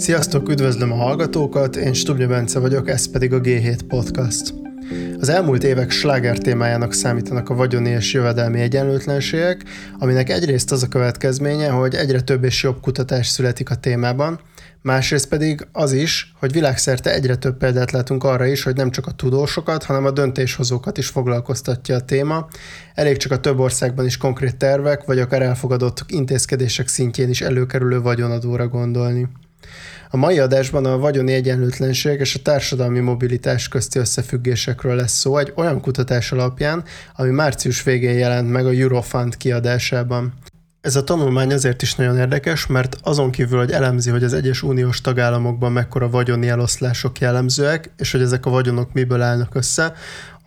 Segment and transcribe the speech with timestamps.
[0.00, 4.54] Sziasztok, üdvözlöm a hallgatókat, én Stubnya Bence vagyok, ez pedig a G7 Podcast.
[5.18, 9.64] Az elmúlt évek sláger témájának számítanak a vagyoni és jövedelmi egyenlőtlenségek,
[9.98, 14.40] aminek egyrészt az a következménye, hogy egyre több és jobb kutatás születik a témában,
[14.82, 19.06] másrészt pedig az is, hogy világszerte egyre több példát látunk arra is, hogy nem csak
[19.06, 22.48] a tudósokat, hanem a döntéshozókat is foglalkoztatja a téma.
[22.94, 28.00] Elég csak a több országban is konkrét tervek, vagy akár elfogadott intézkedések szintjén is előkerülő
[28.00, 29.28] vagyonadóra gondolni.
[30.12, 35.52] A mai adásban a vagyoni egyenlőtlenség és a társadalmi mobilitás közti összefüggésekről lesz szó egy
[35.56, 36.84] olyan kutatás alapján,
[37.16, 40.32] ami március végén jelent meg a Eurofund kiadásában.
[40.80, 44.62] Ez a tanulmány azért is nagyon érdekes, mert azon kívül, hogy elemzi, hogy az egyes
[44.62, 49.94] uniós tagállamokban mekkora vagyoni eloszlások jellemzőek, és hogy ezek a vagyonok miből állnak össze,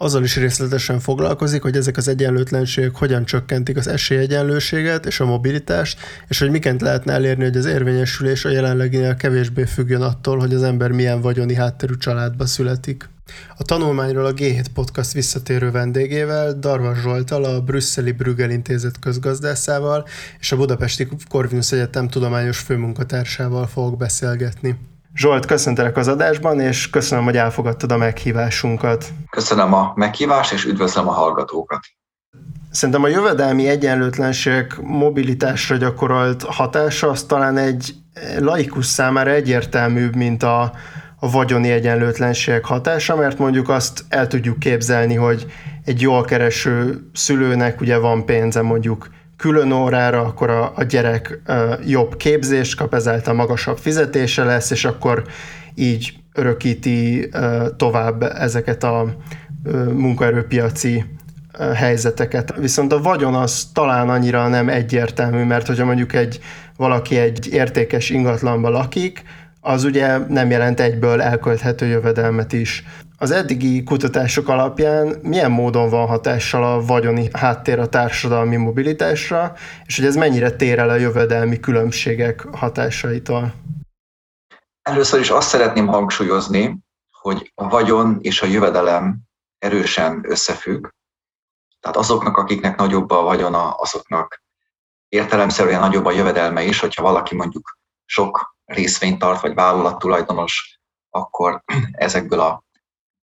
[0.04, 6.00] azzal is részletesen foglalkozik, hogy ezek az egyenlőtlenségek hogyan csökkentik az esélyegyenlőséget és a mobilitást,
[6.28, 10.64] és hogy miként lehetne elérni, hogy az érvényesülés a jelenleginél kevésbé függjön attól, hogy az
[10.64, 13.10] ember milyen vagyoni hátterű családba születik.
[13.58, 20.08] A tanulmányról a G7 Podcast visszatérő vendégével, Darvas Zsoltal, a Brüsszeli Brüggel Intézet közgazdászával
[20.40, 24.78] és a Budapesti Corvinus Egyetem tudományos főmunkatársával fogok beszélgetni.
[25.16, 29.06] Zsolt, köszöntelek az adásban, és köszönöm, hogy elfogadtad a meghívásunkat.
[29.30, 31.80] Köszönöm a meghívást, és üdvözlöm a hallgatókat.
[32.72, 37.94] Szerintem a jövedelmi egyenlőtlenség mobilitásra gyakorolt hatása az talán egy
[38.40, 40.62] laikus számára egyértelműbb, mint a,
[41.20, 45.46] a vagyoni egyenlőtlenség hatása, mert mondjuk azt el tudjuk képzelni, hogy
[45.86, 49.08] egy jól kereső szülőnek ugye van pénze mondjuk
[49.44, 51.42] külön órára, akkor a, a gyerek
[51.86, 55.24] jobb képzést kap, ezáltal magasabb fizetése lesz, és akkor
[55.76, 57.30] így örökíti
[57.78, 59.16] tovább ezeket a
[59.94, 61.06] munkaerőpiaci
[61.76, 62.54] helyzeteket.
[62.58, 66.40] Viszont a vagyon az talán annyira nem egyértelmű, mert hogyha mondjuk egy
[66.78, 69.24] valaki egy értékes ingatlanban lakik,
[69.66, 72.84] az ugye nem jelent egyből elkölthető jövedelmet is.
[73.18, 79.54] Az eddigi kutatások alapján milyen módon van hatással a vagyoni háttér a társadalmi mobilitásra,
[79.86, 83.54] és hogy ez mennyire tér el a jövedelmi különbségek hatásaitól?
[84.82, 86.80] Először is azt szeretném hangsúlyozni,
[87.12, 89.18] hogy a vagyon és a jövedelem
[89.60, 90.88] erősen összefügg.
[91.80, 94.44] Tehát azoknak, akiknek nagyobb a vagyona, azoknak
[95.10, 100.80] értelemszerűen nagyobb a jövedelme is, hogyha valaki mondjuk sok részvényt tart, vagy vállalat tulajdonos,
[101.10, 102.64] akkor ezekből a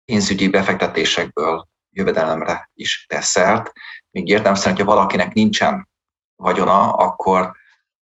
[0.04, 3.72] pénzügyi befektetésekből jövedelemre is tesz szert.
[4.10, 5.88] Még értelmszerűen, hogyha valakinek nincsen
[6.36, 7.52] vagyona, akkor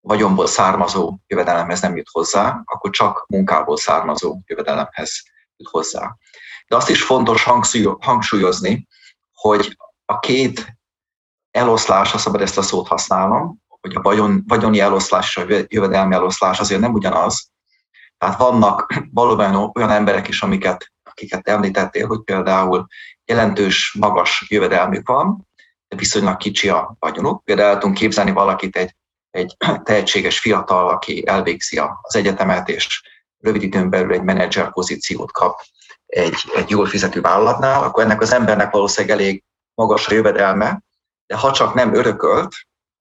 [0.00, 5.22] vagyonból származó jövedelemhez nem jut hozzá, akkor csak munkából származó jövedelemhez
[5.56, 6.16] jut hozzá.
[6.66, 7.46] De azt is fontos
[8.00, 8.86] hangsúlyozni,
[9.32, 10.76] hogy a két
[11.50, 16.60] eloszlás, ha szabad ezt a szót használnom, hogy a vagyon, vagyoni eloszlás a jövedelmi eloszlás
[16.60, 17.50] azért nem ugyanaz.
[18.18, 22.86] Tehát vannak valóban olyan emberek is, amiket, akiket említettél, hogy például
[23.24, 25.48] jelentős, magas jövedelmük van,
[25.88, 27.44] de viszonylag kicsi a vagyonuk.
[27.44, 28.94] Például el tudunk képzelni valakit, egy,
[29.30, 33.02] egy tehetséges fiatal, aki elvégzi az egyetemet, és
[33.38, 35.60] rövid időn belül egy menedzser pozíciót kap
[36.06, 39.44] egy, egy jól fizető vállalatnál, akkor ennek az embernek valószínűleg elég
[39.74, 40.82] magas a jövedelme,
[41.26, 42.52] de ha csak nem örökölt,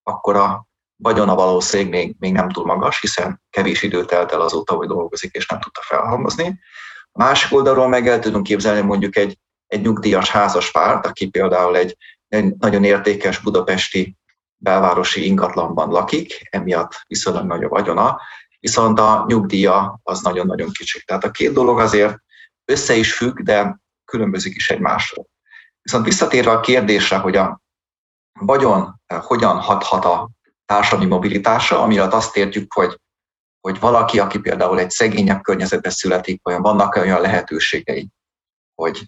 [0.04, 0.72] akkor a
[1.03, 5.36] vagyona valószínűleg még, még nem túl magas, hiszen kevés idő telt el azóta, hogy dolgozik,
[5.36, 6.59] és nem tudta felhalmozni.
[7.12, 9.38] A másik oldalról meg el tudunk képzelni mondjuk egy,
[9.68, 11.97] egy nyugdíjas házas párt, aki például egy,
[12.28, 14.16] egy nagyon értékes budapesti
[14.58, 18.19] belvárosi ingatlanban lakik, emiatt viszonylag nagy a vagyona,
[18.59, 21.03] viszont a nyugdíja az nagyon-nagyon kicsi.
[21.06, 22.18] Tehát a két dolog azért
[22.66, 25.25] össze is függ, de különbözik is egymásról.
[25.81, 27.62] Viszont visszatérve a kérdésre, hogy a
[28.40, 30.30] vagyon hogyan hathat a
[30.66, 33.00] társadalmi mobilitása, amire azt értjük, hogy,
[33.62, 38.09] hogy valaki, aki például egy szegényebb környezetbe születik, vagy vannak olyan lehetőségei,
[38.75, 39.01] hogy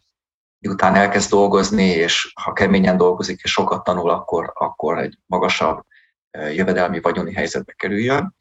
[0.59, 5.85] miután elkezd dolgozni, és ha keményen dolgozik, és sokat tanul, akkor, akkor egy magasabb
[6.31, 8.35] jövedelmi vagyoni helyzetbe kerüljön.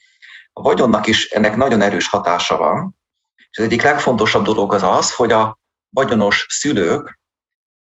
[0.52, 2.96] A vagyonnak is ennek nagyon erős hatása van,
[3.50, 5.58] és az egyik legfontosabb dolog az az, hogy a
[5.88, 7.20] vagyonos szülők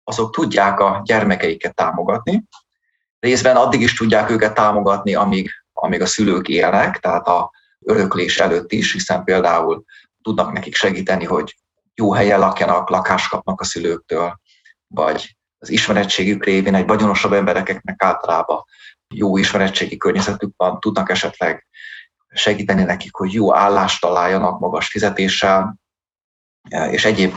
[0.05, 2.45] azok tudják a gyermekeiket támogatni,
[3.23, 8.73] részben addig is tudják őket támogatni, amíg, amíg a szülők élnek, tehát a öröklés előtt
[8.73, 9.85] is, hiszen például
[10.23, 11.57] tudnak nekik segíteni, hogy
[11.95, 14.41] jó helyen lakjanak, lakást kapnak a szülőktől,
[14.87, 18.65] vagy az ismerettségük révén egy vagyonosabb embereknek általában
[19.15, 21.67] jó ismerettségi környezetük van, tudnak esetleg
[22.29, 25.77] segíteni nekik, hogy jó állást találjanak magas fizetéssel,
[26.91, 27.35] és egyéb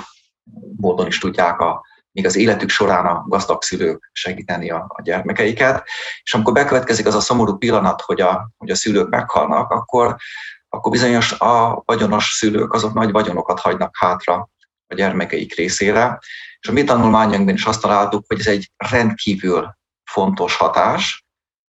[0.77, 5.87] módon is tudják a még az életük során a gazdag szülők segíteni a, a gyermekeiket.
[6.23, 10.15] És amikor bekövetkezik az a szomorú pillanat, hogy a, hogy a szülők meghalnak, akkor,
[10.69, 14.49] akkor bizonyos a vagyonos szülők azok nagy vagyonokat hagynak hátra
[14.87, 16.19] a gyermekeik részére.
[16.59, 19.77] És a mi tanulmányunkban is azt találtuk, hogy ez egy rendkívül
[20.11, 21.25] fontos hatás.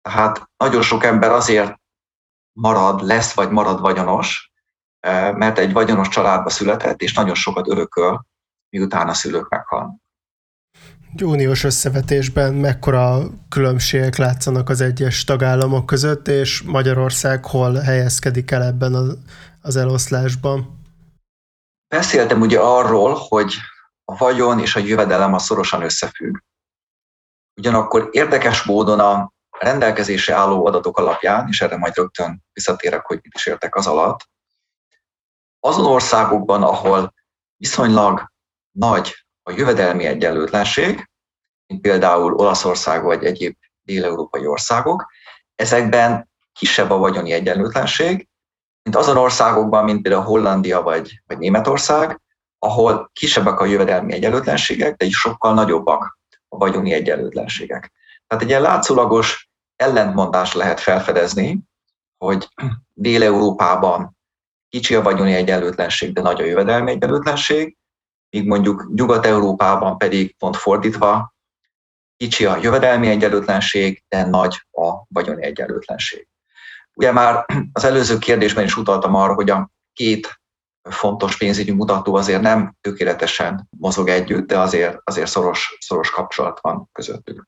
[0.01, 1.73] Tehát nagyon sok ember azért
[2.51, 4.51] marad, lesz vagy marad vagyonos,
[4.99, 8.25] eh, mert egy vagyonos családba született, és nagyon sokat örököl,
[8.69, 10.05] miután a szülők meghalnak.
[11.23, 13.19] Uniós összevetésben mekkora
[13.49, 19.17] különbségek látszanak az egyes tagállamok között, és Magyarország hol helyezkedik el ebben
[19.61, 20.85] az, eloszlásban?
[21.87, 23.55] Beszéltem ugye arról, hogy
[24.05, 26.37] a vagyon és a jövedelem a szorosan összefügg.
[27.59, 33.33] Ugyanakkor érdekes módon a rendelkezésre álló adatok alapján, és erre majd rögtön visszatérek, hogy mit
[33.35, 34.29] is értek az alatt,
[35.59, 37.13] azon országokban, ahol
[37.55, 38.31] viszonylag
[38.71, 41.09] nagy a jövedelmi egyenlőtlenség,
[41.67, 45.11] mint például Olaszország vagy egyéb dél-európai országok,
[45.55, 48.27] ezekben kisebb a vagyoni egyenlőtlenség,
[48.83, 52.21] mint azon országokban, mint például Hollandia vagy, vagy Németország,
[52.59, 57.91] ahol kisebbek a jövedelmi egyenlőtlenségek, de is sokkal nagyobbak a vagyoni egyenlőtlenségek.
[58.27, 61.59] Tehát egy ilyen látszólagos ellentmondást lehet felfedezni,
[62.17, 62.47] hogy
[62.93, 64.17] Dél-Európában
[64.69, 67.76] kicsi a vagyoni egyenlőtlenség, de nagy a jövedelmi egyenlőtlenség,
[68.29, 71.35] míg mondjuk Nyugat-Európában pedig pont fordítva,
[72.17, 76.27] kicsi a jövedelmi egyenlőtlenség, de nagy a vagyoni egyenlőtlenség.
[76.93, 80.41] Ugye már az előző kérdésben is utaltam arra, hogy a két
[80.89, 86.89] fontos pénzügyi mutató azért nem tökéletesen mozog együtt, de azért, azért szoros, szoros kapcsolat van
[86.91, 87.47] közöttük.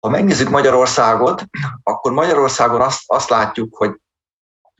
[0.00, 1.44] Ha megnézzük Magyarországot,
[1.82, 4.00] akkor Magyarországon azt, azt látjuk, hogy,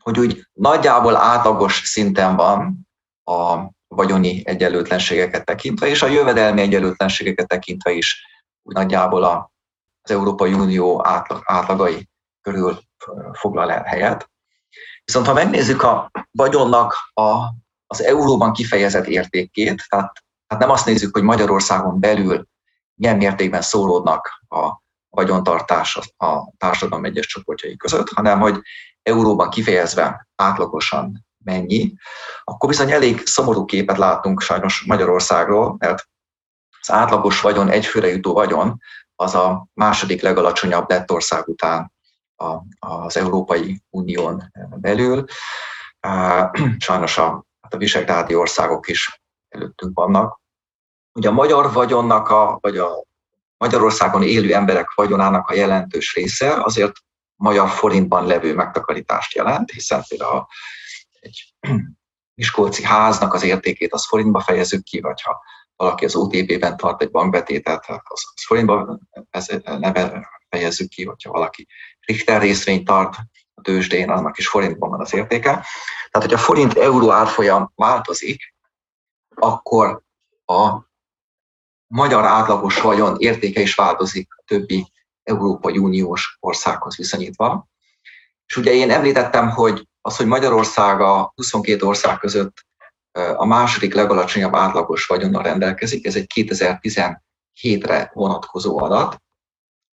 [0.03, 2.89] hogy úgy nagyjából átlagos szinten van
[3.25, 8.27] a vagyoni egyenlőtlenségeket tekintve, és a jövedelmi egyenlőtlenségeket tekintve is
[8.63, 9.25] úgy nagyjából
[10.03, 11.03] az Európai Unió
[11.45, 12.09] átlagai
[12.41, 12.79] körül
[13.33, 14.31] foglal el helyet.
[15.05, 17.45] Viszont ha megnézzük a vagyonnak a,
[17.87, 20.13] az euróban kifejezett értékét, tehát,
[20.47, 22.47] tehát nem azt nézzük, hogy Magyarországon belül
[22.95, 28.61] milyen mértékben szólódnak a vagyontartás a társadalom egyes csoportjai között, hanem hogy
[29.03, 31.95] euróban kifejezve átlagosan mennyi,
[32.45, 36.09] akkor bizony elég szomorú képet látunk sajnos Magyarországról, mert
[36.81, 38.81] az átlagos vagyon, egyfőre jutó vagyon,
[39.15, 41.93] az a második legalacsonyabb lett ország után
[42.37, 45.25] a, az Európai Unión belül.
[46.79, 50.41] Sajnos a, hát a visegrádi országok is előttünk vannak.
[51.13, 53.05] Ugye a magyar vagyonnak, a, vagy a
[53.57, 56.93] Magyarországon élő emberek vagyonának a jelentős része azért
[57.37, 60.47] magyar forintban levő megtakarítást jelent, hiszen például
[61.21, 61.55] egy
[62.39, 65.41] Miskolci háznak az értékét az forintba fejezzük ki, vagy ha
[65.77, 68.99] valaki az OTP-ben tart egy bankbetétet, az, az forintba
[69.63, 71.67] neve fejezzük ki, hogyha valaki
[72.01, 73.17] Richter részvényt tart
[73.55, 75.51] a tőzsdén, annak is forintban van az értéke.
[76.11, 78.55] Tehát, hogy a forint-euró árfolyam változik,
[79.35, 80.03] akkor
[80.45, 80.87] a
[81.87, 84.93] magyar átlagos vagyon értéke is változik a többi
[85.23, 87.69] Európai Uniós országhoz viszonyítva.
[88.47, 92.67] És ugye én említettem, hogy az, hogy Magyarország a 22 ország között
[93.13, 99.23] a második legalacsonyabb átlagos vagyonnal rendelkezik, ez egy 2017-re vonatkozó adat,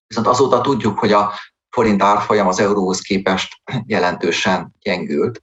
[0.06, 1.33] viszont azóta tudjuk, hogy a
[1.71, 5.43] forint árfolyam az euróhoz képest jelentősen gyengült.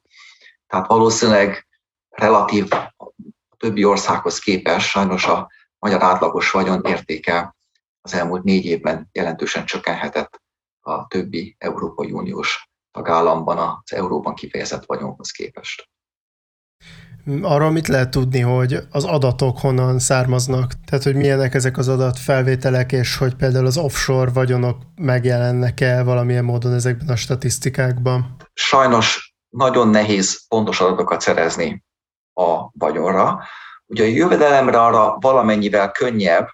[0.67, 1.67] Tehát valószínűleg
[2.09, 3.13] relatív a
[3.57, 7.55] többi országhoz képest sajnos a magyar átlagos vagyon értéke
[8.01, 10.41] az elmúlt négy évben jelentősen csökkenhetett
[10.79, 15.89] a többi Európai Uniós tagállamban az euróban kifejezett vagyonhoz képest.
[17.41, 20.71] Arról mit lehet tudni, hogy az adatok honnan származnak?
[20.85, 26.73] Tehát, hogy milyenek ezek az adatfelvételek, és hogy például az offshore vagyonok megjelennek-e valamilyen módon
[26.73, 28.35] ezekben a statisztikákban?
[28.53, 31.83] Sajnos nagyon nehéz pontos adatokat szerezni
[32.33, 33.43] a vagyonra.
[33.85, 36.47] Ugye a jövedelemre arra valamennyivel könnyebb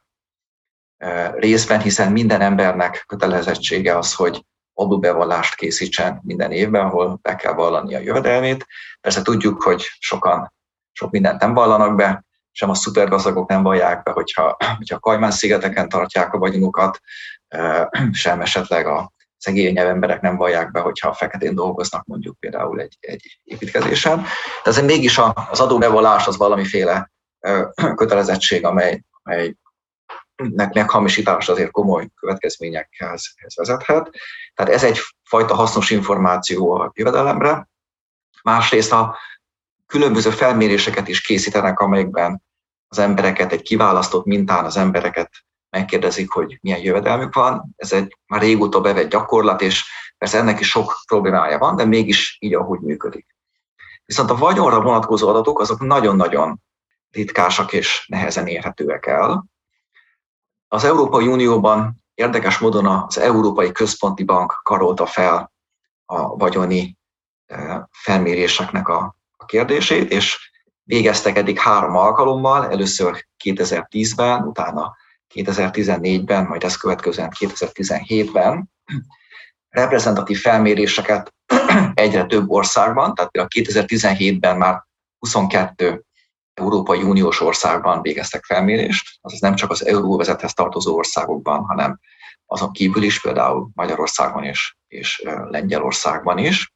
[0.98, 4.46] eh, részben, hiszen minden embernek kötelezettsége az, hogy
[4.78, 8.66] adóbevallást készítsen minden évben, ahol be kell vallani a jövedelmét.
[9.02, 10.54] Persze tudjuk, hogy sokan
[10.92, 15.90] sok mindent nem vallanak be, sem a szupergazdagok nem vallják be, hogyha, hogyha a Kajmán-szigeteken
[15.90, 17.00] tartják a vagyonukat,
[18.12, 22.98] sem esetleg a szegényebb emberek nem vallják be, hogyha a feketén dolgoznak mondjuk például egy,
[23.00, 24.18] egy építkezésen.
[24.64, 25.20] De azért mégis
[25.50, 27.12] az adóbevallás az valamiféle
[27.96, 29.56] kötelezettség, amely, amely
[30.36, 34.10] nek meghamisítás azért komoly következményekhez vezethet.
[34.58, 37.70] Tehát ez egyfajta hasznos információ a jövedelemre.
[38.44, 39.18] Másrészt a
[39.86, 42.44] különböző felméréseket is készítenek, amelyekben
[42.88, 45.32] az embereket egy kiválasztott mintán az embereket
[45.70, 47.74] megkérdezik, hogy milyen jövedelmük van.
[47.76, 49.84] Ez egy már régóta bevett gyakorlat, és
[50.18, 53.36] Persze ennek is sok problémája van, de mégis így, ahogy működik.
[54.06, 56.62] Viszont a vagyonra vonatkozó adatok azok nagyon-nagyon
[57.12, 59.46] ritkásak és nehezen érhetőek el.
[60.68, 65.52] Az Európai Unióban érdekes módon az Európai Központi Bank karolta fel
[66.06, 66.98] a vagyoni
[67.92, 70.52] felméréseknek a, a kérdését, és
[70.84, 74.96] végeztek eddig három alkalommal, először 2010-ben, utána
[75.34, 78.70] 2014-ben, majd ezt következően 2017-ben
[79.70, 81.34] reprezentatív felméréseket
[81.94, 84.84] egyre több országban, tehát például 2017-ben már
[85.20, 86.06] 22
[86.58, 92.00] Európai Uniós országban végeztek felmérést, azaz nem csak az euróvezethez tartozó országokban, hanem
[92.46, 96.74] azon kívül is, például Magyarországon és, és Lengyelországban is.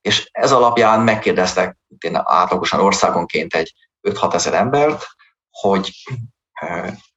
[0.00, 1.76] És ez alapján megkérdeztek
[2.12, 3.74] átlagosan országonként egy
[4.08, 5.06] 5-6 ezer embert,
[5.50, 5.90] hogy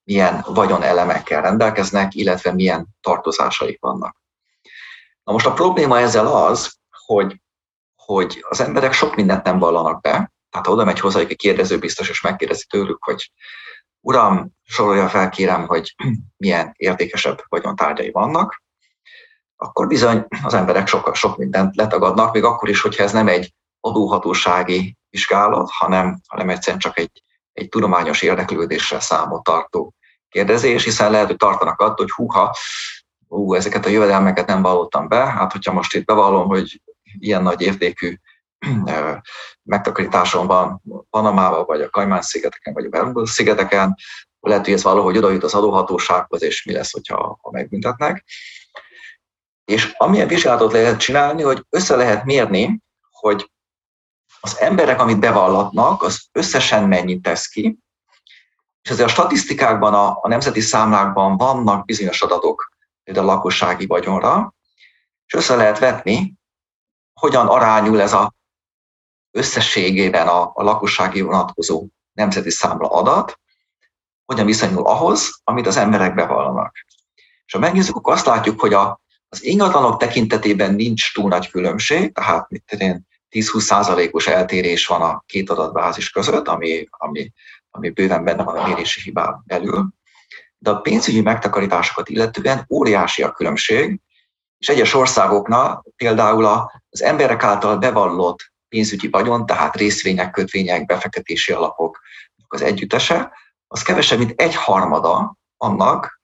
[0.03, 4.21] milyen vagyonelemekkel rendelkeznek, illetve milyen tartozásaik vannak.
[5.23, 7.41] Na most a probléma ezzel az, hogy,
[7.95, 11.79] hogy az emberek sok mindent nem vallanak be, tehát ha oda megy hozzájuk egy kérdező
[11.79, 13.31] biztos, és megkérdezi tőlük, hogy
[14.01, 15.95] uram, sorolja fel kérem, hogy
[16.43, 18.63] milyen értékesebb vagyontárgyai vannak,
[19.55, 23.53] akkor bizony az emberek sok, sok mindent letagadnak, még akkor is, hogyha ez nem egy
[23.79, 29.93] adóhatósági vizsgálat, hanem, hanem egyszerűen csak egy, egy tudományos érdeklődésre számot tartó
[30.29, 32.55] kérdezés, hiszen lehet, hogy tartanak attól, hogy húha,
[33.27, 36.81] ú, ezeket a jövedelmeket nem vallottam be, hát hogyha most itt bevallom, hogy
[37.19, 38.15] ilyen nagy értékű
[39.63, 43.95] megtakarításom van Panamában, vagy a Kajmán-szigeteken, vagy a Bermuda-szigeteken,
[44.39, 48.25] lehet, hogy ez valahogy oda jut az adóhatósághoz, és mi lesz, hogyha ha megbüntetnek.
[49.65, 53.51] És amilyen vizsgálatot lehet csinálni, hogy össze lehet mérni, hogy
[54.39, 57.77] az emberek, amit bevallatnak, az összesen mennyit tesz ki,
[58.81, 62.71] és azért a statisztikákban, a, a nemzeti számlákban vannak bizonyos adatok,
[63.03, 64.53] például a lakossági vagyonra,
[65.25, 66.33] és össze lehet vetni,
[67.13, 68.33] hogyan arányul ez a
[69.31, 73.39] összességében a, a lakossági vonatkozó nemzeti számla adat,
[74.25, 76.75] hogyan viszonyul ahhoz, amit az emberek bevallanak.
[77.45, 82.13] És ha megnézzük, akkor azt látjuk, hogy a, az ingatlanok tekintetében nincs túl nagy különbség,
[82.13, 87.31] tehát mit én 10-20 százalékos eltérés van a két adatbázis között, ami, ami,
[87.69, 89.89] ami bőven benne van a mérési hibán belül.
[90.57, 93.99] De a pénzügyi megtakarításokat illetően óriási a különbség,
[94.57, 96.45] és egyes országoknál például
[96.89, 101.99] az emberek által bevallott pénzügyi vagyon, tehát részvények, kötvények, befektetési alapok
[102.47, 103.31] az együttese,
[103.67, 106.21] az kevesebb, mint egy harmada annak,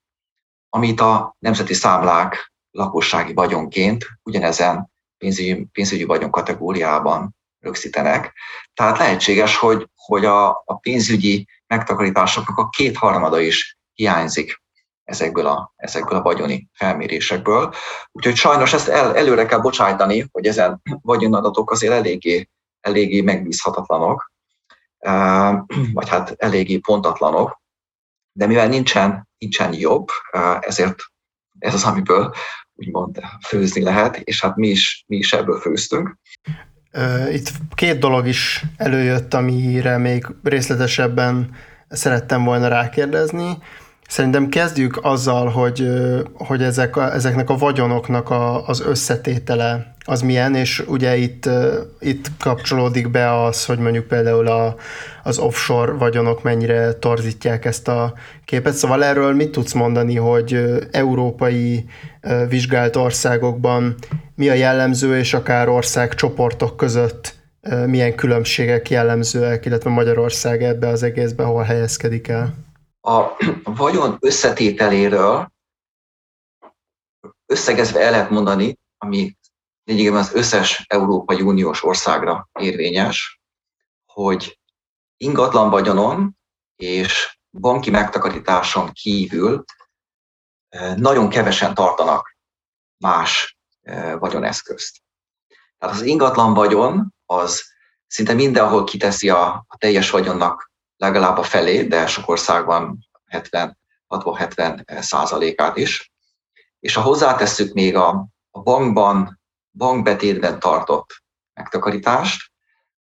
[0.70, 8.34] amit a nemzeti számlák lakossági vagyonként ugyanezen pénzügyi, pénzügyi vagyon kategóriában rögzítenek.
[8.74, 14.64] Tehát lehetséges, hogy, hogy a, a pénzügyi megtakarításoknak a kétharmada is hiányzik
[15.06, 17.74] ezekből a, ezekből a vagyoni felmérésekből.
[18.12, 22.50] Úgyhogy sajnos ezt el, előre kell bocsájtani, hogy ezen vagyonadatok azért eléggé,
[22.82, 24.32] eléggé megbízhatatlanok,
[25.94, 27.62] vagy hát eléggé pontatlanok,
[28.32, 30.08] de mivel nincsen, nincsen jobb,
[30.60, 30.96] ezért
[31.60, 32.34] ez az, amiből
[32.76, 36.18] úgymond főzni lehet, és hát mi is, mi is ebből főztünk.
[37.32, 41.56] Itt két dolog is előjött, amire még részletesebben
[41.90, 43.58] szerettem volna rákérdezni.
[44.08, 45.88] Szerintem kezdjük azzal, hogy,
[46.34, 51.50] hogy ezek, ezeknek a vagyonoknak a, az összetétele az milyen, és ugye itt,
[52.00, 54.76] itt kapcsolódik be az, hogy mondjuk például a,
[55.24, 58.14] az offshore vagyonok mennyire torzítják ezt a
[58.46, 58.74] képet.
[58.74, 60.60] Szóval erről mit tudsz mondani, hogy
[60.92, 61.86] európai
[62.50, 63.96] vizsgált országokban
[64.36, 67.36] mi a jellemző, és akár országcsoportok között
[67.86, 72.65] milyen különbségek jellemzőek, illetve Magyarország ebbe az egészbe hol helyezkedik el?
[73.06, 75.52] A vagyon összetételéről
[77.46, 79.38] összegezve el lehet mondani, ami
[79.84, 83.40] lényegében az összes Európai Uniós országra érvényes,
[84.06, 84.60] hogy
[85.18, 86.38] ingatlan vagyonon
[86.76, 89.64] és banki megtakarításon kívül
[90.70, 92.38] eh, nagyon kevesen tartanak
[92.98, 95.02] más eh, vagyoneszközt.
[95.78, 97.64] Tehát az ingatlan vagyon az
[98.08, 103.78] szinte mindenhol kiteszi a, a teljes vagyonnak legalább a felét, de sok országban 70,
[104.10, 106.14] 60-70 százalékát is.
[106.80, 111.24] És ha hozzátesszük még a, a bankban, bankbetétben tartott
[111.54, 112.52] megtakarítást,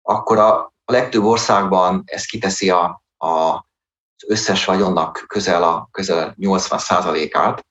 [0.02, 6.34] akkor a, a legtöbb országban ez kiteszi a, a, az összes vagyonnak közel a közel
[6.38, 7.66] 80 százalékát.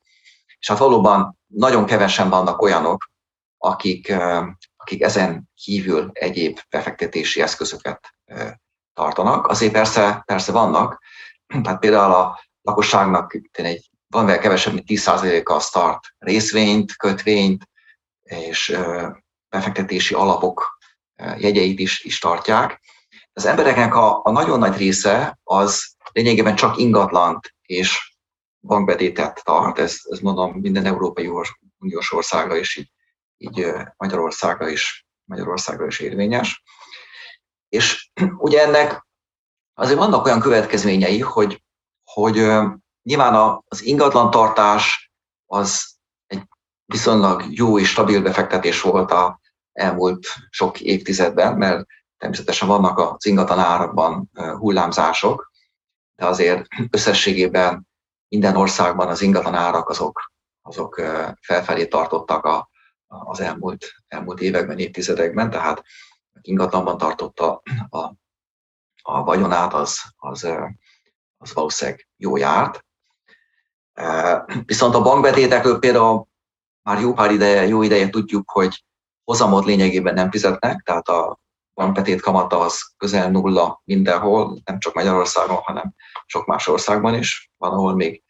[0.59, 3.11] És hát valóban nagyon kevesen vannak olyanok,
[3.59, 4.15] akik,
[4.77, 8.15] akik ezen kívül egyéb befektetési eszközöket
[8.97, 9.47] tartanak.
[9.47, 11.03] Azért persze, persze vannak,
[11.63, 17.69] tehát például a lakosságnak egy, van kevesebb, mint 10%-a a start részvényt, kötvényt,
[18.23, 18.79] és
[19.49, 20.79] befektetési alapok
[21.39, 22.81] jegyeit is, is tartják.
[23.33, 28.17] Az embereknek a, a nagyon nagy része az lényegében csak ingatlant és
[28.61, 31.31] bankbetétet tart, ez, ez mondom minden Európai
[31.79, 32.91] Uniós országra és így,
[33.37, 36.63] így Magyarországra is, Magyarországra is érvényes.
[37.69, 39.07] És ugye ennek
[39.75, 41.63] azért vannak olyan következményei, hogy,
[42.05, 42.35] hogy
[43.03, 45.11] nyilván az ingatlan tartás
[45.47, 45.95] az
[46.27, 46.43] egy
[46.85, 49.41] viszonylag jó és stabil befektetés volt a
[49.73, 51.87] elmúlt sok évtizedben, mert
[52.19, 55.51] természetesen vannak az ingatlan árakban hullámzások,
[56.17, 57.87] de azért összességében
[58.29, 60.33] minden országban az ingatlan árak azok,
[60.63, 61.01] azok
[61.41, 62.69] felfelé tartottak a,
[63.07, 65.85] az elmúlt, elmúlt években, évtizedekben, tehát
[66.41, 67.99] ingatlanban tartotta a,
[69.03, 70.49] a vagyonát, az, az,
[71.37, 72.85] az valószínűleg jó járt.
[74.65, 76.29] Viszont a bankbetétekről például
[76.83, 78.85] már jó pár ideje, jó ideje tudjuk, hogy
[79.25, 81.39] hozamot lényegében nem fizetnek, tehát a
[81.75, 85.95] bankbetét kamata az közel nulla mindenhol, nem csak Magyarországon, hanem
[86.27, 87.51] sok más országban is.
[87.57, 88.23] Van, ahol még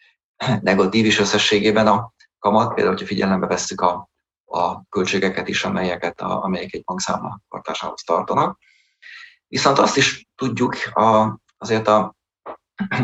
[0.61, 4.09] negatív is összességében a kamat, például, hogyha figyelembe vesszük a,
[4.47, 8.59] a költségeket is, amelyeket a, amelyek egy bankszámla tartásához tartanak.
[9.49, 12.17] Viszont azt is tudjuk, a, azért a,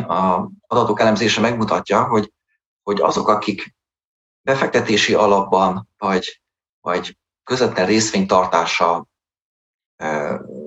[0.07, 2.33] a adatok elemzése megmutatja, hogy,
[2.83, 3.75] hogy azok, akik
[4.43, 6.43] befektetési alapban vagy,
[6.81, 9.09] vagy közvetlen részvénytartással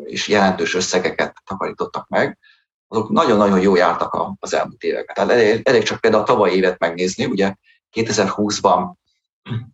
[0.03, 2.39] és jelentős összegeket takarítottak meg,
[2.87, 5.15] azok nagyon-nagyon jó jártak az elmúlt években.
[5.15, 7.55] Tehát elég, elég csak például a tavalyi évet megnézni, ugye
[7.91, 8.93] 2020-ban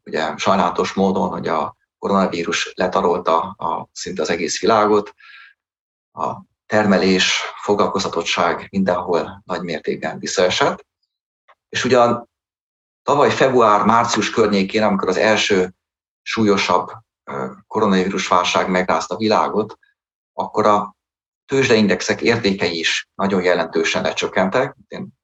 [0.04, 5.14] ugye sajnálatos módon, hogy a koronavírus letarolta a, szinte az egész világot,
[6.12, 6.36] a
[6.66, 10.86] termelés, foglalkoztatottság mindenhol nagy mértékben visszaesett,
[11.70, 12.30] és ugyan
[13.04, 15.74] tavaly február-március környékén, amikor az első
[16.22, 16.92] súlyosabb
[17.68, 19.78] koronavírus válság megrázta a világot,
[20.34, 20.96] akkor a
[21.46, 24.78] tőzsdeindexek értékei is nagyon jelentősen lecsökkentek,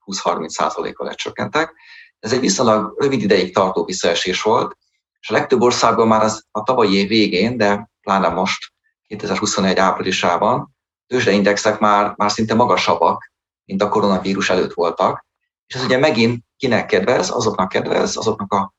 [0.06, 1.74] 20-30%-kal lecsökkentek.
[2.20, 4.78] Ez egy viszonylag rövid ideig tartó visszaesés volt,
[5.20, 8.74] és a legtöbb országban már az a tavalyi év végén, de pláne most
[9.08, 10.76] 2021 áprilisában
[11.08, 13.32] tőzsdeindexek már, már szinte magasabbak,
[13.66, 15.26] mint a koronavírus előtt voltak.
[15.68, 17.30] És ez ugye megint kinek kedvez?
[17.30, 18.74] Azoknak kedvez, azoknak a,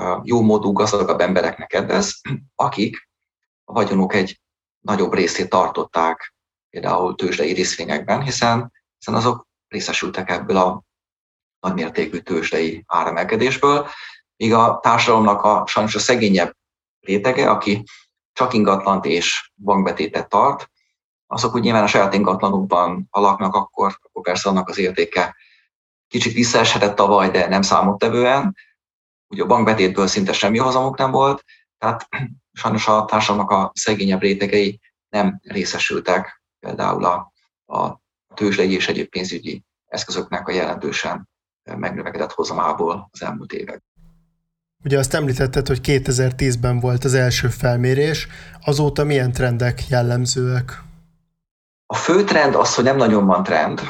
[0.00, 2.20] a jó módú gazdagabb embereknek kedvez,
[2.54, 3.08] akik
[3.64, 4.40] a vagyonok egy
[4.80, 6.34] nagyobb részét tartották
[6.70, 10.84] például tőzsdei részvényekben, hiszen, hiszen azok részesültek ebből a
[11.66, 13.88] nagymértékű tőzsdei áremelkedésből,
[14.36, 16.56] míg a társadalomnak a sajnos a szegényebb
[17.00, 17.84] rétege, aki
[18.32, 20.70] csak ingatlant és bankbetétet tart,
[21.26, 25.36] azok úgy nyilván a saját ingatlanukban alaknak, akkor, akkor persze annak az értéke
[26.08, 28.56] kicsit visszaeshetett tavaly, de nem számottevően.
[29.28, 31.44] Ugye a bankbetétből szinte semmi hozamuk nem volt,
[31.78, 32.08] tehát
[32.52, 37.32] sajnos a társadalomnak a szegényebb rétegei nem részesültek például a,
[37.66, 38.00] a
[38.34, 41.28] tőzsdei és egyéb pénzügyi eszközöknek a jelentősen
[41.74, 43.82] megnövekedett hozamából az elmúlt évek.
[44.84, 48.28] Ugye azt említetted, hogy 2010-ben volt az első felmérés,
[48.64, 50.82] azóta milyen trendek jellemzőek?
[51.86, 53.80] A fő trend az, hogy nem nagyon van trend,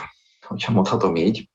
[0.47, 1.51] hogyha mondhatom így.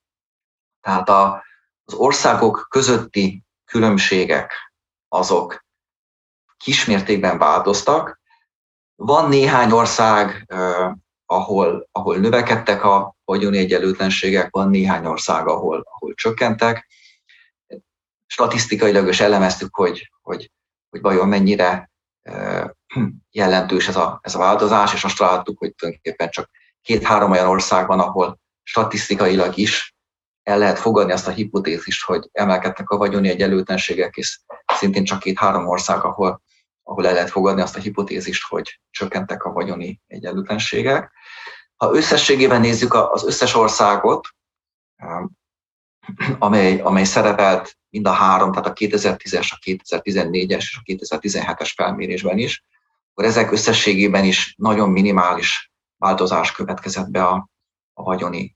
[0.82, 1.44] Tehát a,
[1.84, 4.54] az országok közötti különbségek
[5.08, 5.66] azok
[6.58, 8.20] kismértékben változtak.
[8.96, 10.54] Van néhány ország,
[11.32, 16.88] ahol, ahol növekedtek a vagyoni egyenlőtlenségek, van néhány ország, ahol, ahol csökkentek.
[18.28, 20.52] Statisztikailag is elemeztük, hogy, hogy,
[20.90, 21.92] hogy vajon mennyire
[23.32, 26.50] jelentős ez a, ez a változás, és azt láttuk, hogy tulajdonképpen csak
[26.82, 29.96] két-három olyan ország van, ahol statisztikailag is
[30.44, 35.68] el lehet fogadni azt a hipotézist, hogy emelkedtek a vagyoni egyenlőtlenségek, és szintén csak két-három
[35.68, 36.42] ország, ahol,
[36.84, 41.12] ahol el lehet fogadni azt a hipotézist, hogy csökkentek a vagyoni egyenlőtlenségek.
[41.82, 44.28] Ha összességében nézzük az összes országot,
[46.40, 52.38] amely, amely szerepelt mind a három, tehát a 2010-es, a 2014-es és a 2017-es felmérésben
[52.38, 52.64] is,
[53.12, 57.50] akkor ezek összességében is nagyon minimális változás következett be a,
[57.94, 58.56] a vagyoni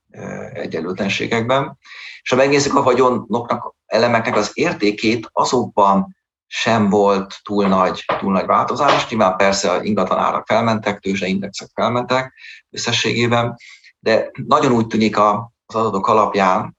[0.53, 1.77] egyenlőtlenségekben.
[2.21, 6.15] És ha megnézzük a vagyonoknak, elemeknek az értékét, azokban
[6.57, 9.07] sem volt túl nagy, túl nagy változás.
[9.07, 12.33] Nyilván persze a ingatlan árak felmentek, tőzsdeindexek felmentek
[12.69, 13.55] összességében,
[13.99, 16.77] de nagyon úgy tűnik az adatok alapján,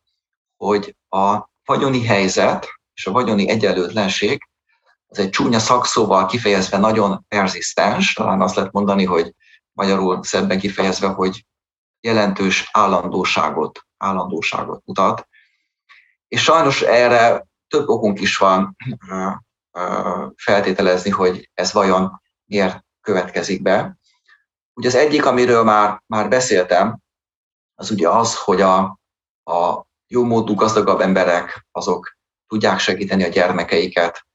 [0.57, 4.49] hogy a vagyoni helyzet és a vagyoni egyenlőtlenség
[5.07, 9.35] az egy csúnya szakszóval kifejezve nagyon perzisztens, talán azt lehet mondani, hogy
[9.73, 11.45] magyarul szebben kifejezve, hogy
[12.01, 15.29] jelentős állandóságot, állandóságot mutat.
[16.29, 18.77] És sajnos erre több okunk is van.
[20.37, 23.99] Feltételezni, hogy ez vajon miért következik be.
[24.75, 26.99] Ugye az egyik, amiről már, már beszéltem,
[27.75, 28.79] az ugye az, hogy a,
[29.45, 34.27] a jó módú gazdagabb emberek azok tudják segíteni a gyermekeiket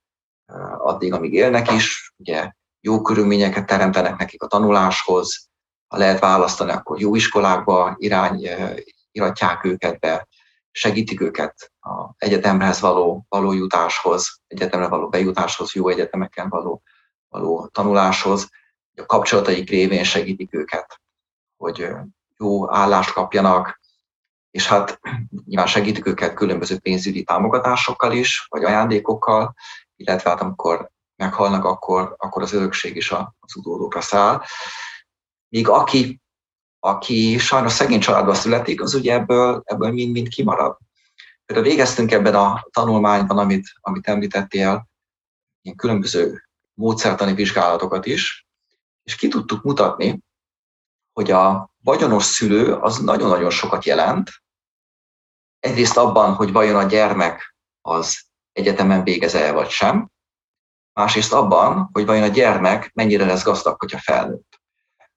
[0.77, 5.49] addig, amíg élnek is, ugye jó körülményeket teremtenek nekik a tanuláshoz,
[5.87, 8.47] ha lehet választani, akkor jó iskolákba irány,
[9.11, 10.27] iratják őket be,
[10.71, 16.81] segítik őket a egyetemhez való, való jutáshoz, egyetemre való bejutáshoz, jó egyetemeken való,
[17.29, 18.49] való tanuláshoz,
[18.95, 21.01] a kapcsolataik révén segítik őket,
[21.57, 21.89] hogy
[22.37, 23.79] jó állást kapjanak,
[24.51, 24.99] és hát
[25.45, 29.53] nyilván segítik őket különböző pénzügyi támogatásokkal is, vagy ajándékokkal,
[29.95, 34.41] illetve hát amikor meghalnak, akkor, akkor az örökség is az utódókra száll.
[35.49, 36.21] Míg aki,
[36.79, 40.77] aki sajnos szegény családba születik, az ugye ebből, ebből mind-mind kimarad.
[41.51, 44.87] Például végeztünk ebben a tanulmányban, amit, amit említettél,
[45.61, 48.47] ilyen különböző módszertani vizsgálatokat is,
[49.03, 50.21] és ki tudtuk mutatni,
[51.13, 54.29] hogy a vagyonos szülő az nagyon-nagyon sokat jelent.
[55.59, 60.11] Egyrészt abban, hogy vajon a gyermek az egyetemen végez-e vagy sem,
[60.93, 64.61] másrészt abban, hogy vajon a gyermek mennyire lesz gazdag, hogyha felnőtt.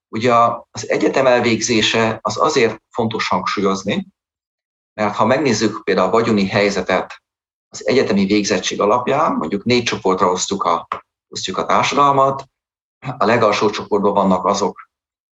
[0.09, 0.33] Ugye
[0.71, 4.07] az egyetem elvégzése az azért fontos hangsúlyozni,
[4.95, 7.23] mert ha megnézzük például a vagyoni helyzetet
[7.69, 10.89] az egyetemi végzettség alapján, mondjuk négy csoportra osztjuk a,
[11.29, 12.45] osztjuk a társadalmat,
[13.19, 14.89] a legalsó csoportban vannak azok,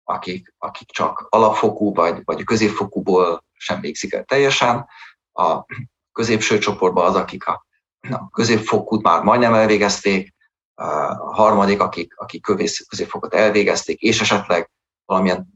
[0.04, 4.86] akik, akik csak alapfokú vagy, vagy középfokúból sem végzik el teljesen,
[5.32, 5.64] a
[6.12, 7.66] középső csoportban az, akik a,
[8.10, 10.34] a középfokút már majdnem elvégezték,
[10.74, 12.42] a harmadik, akik, akik
[12.88, 14.70] középfokot elvégezték, és esetleg
[15.04, 15.48] valamilyen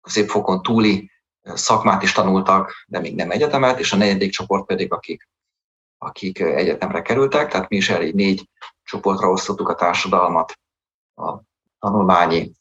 [0.00, 1.10] középfokon túli
[1.54, 5.28] szakmát is tanultak, de még nem egyetemet, és a negyedik csoport pedig, akik,
[5.98, 8.48] akik egyetemre kerültek, tehát mi is elég négy
[8.82, 10.58] csoportra osztottuk a társadalmat
[11.14, 11.38] a
[11.78, 12.52] tanulmányi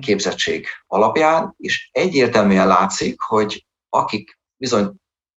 [0.00, 4.92] képzettség alapján, és egyértelműen látszik, hogy akik bizony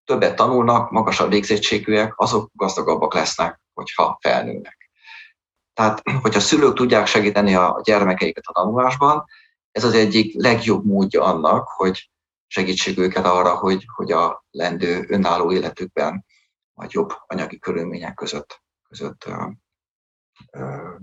[0.04, 4.90] többet tanulnak, magasabb végzettségűek, azok gazdagabbak lesznek, hogyha felnőnek.
[5.74, 9.26] Tehát, hogyha szülők tudják segíteni a gyermekeiket a tanulásban,
[9.72, 12.10] ez az egyik legjobb módja annak, hogy
[12.56, 16.26] segítség őket arra, hogy, hogy a lendő önálló életükben
[16.74, 19.48] vagy jobb anyagi körülmények között, között ö,
[20.52, 20.94] ö,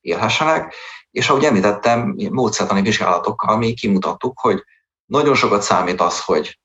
[0.00, 0.74] élhessenek.
[1.10, 4.64] És ahogy említettem, módszertani vizsgálatokkal mi kimutattuk, hogy
[5.04, 6.60] nagyon sokat számít az, hogy,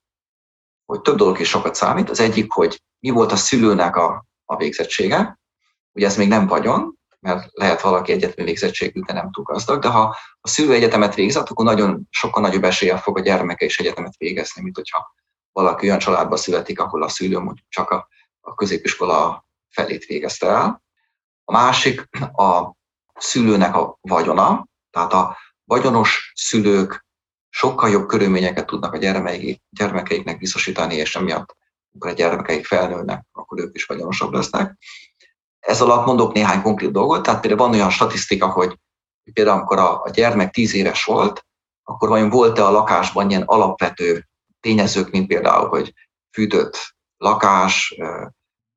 [0.86, 2.10] hogy több dolog is sokat számít.
[2.10, 5.40] Az egyik, hogy mi volt a szülőnek a, a végzettsége.
[5.92, 9.88] Ugye ez még nem vagyon, mert lehet valaki egyetemi végzettségű, de nem túl gazdag, de
[9.88, 14.18] ha a szülő egyetemet végzett, akkor nagyon sokkal nagyobb eséllyel fog a gyermeke is egyetemet
[14.18, 15.14] végezni, mint hogyha
[15.52, 18.08] valaki olyan családba születik, ahol a szülő mondjuk csak a,
[18.42, 20.84] a középiskola felét végezte el.
[21.44, 22.76] A másik a
[23.16, 27.06] szülőnek a vagyona, tehát a vagyonos szülők
[27.50, 31.56] sokkal jobb körülményeket tudnak a gyermekeik, gyermekeiknek biztosítani, és emiatt,
[31.92, 34.78] amikor a gyermekeik felnőnek, akkor ők is vagyonosabb lesznek.
[35.64, 38.80] Ez alatt mondok néhány konkrét dolgot, tehát például van olyan statisztika, hogy
[39.34, 41.46] például amikor a, gyermek 10 éves volt,
[41.84, 44.28] akkor vajon volt-e a lakásban ilyen alapvető
[44.60, 45.94] tényezők, mint például, hogy
[46.32, 47.96] fűtött lakás,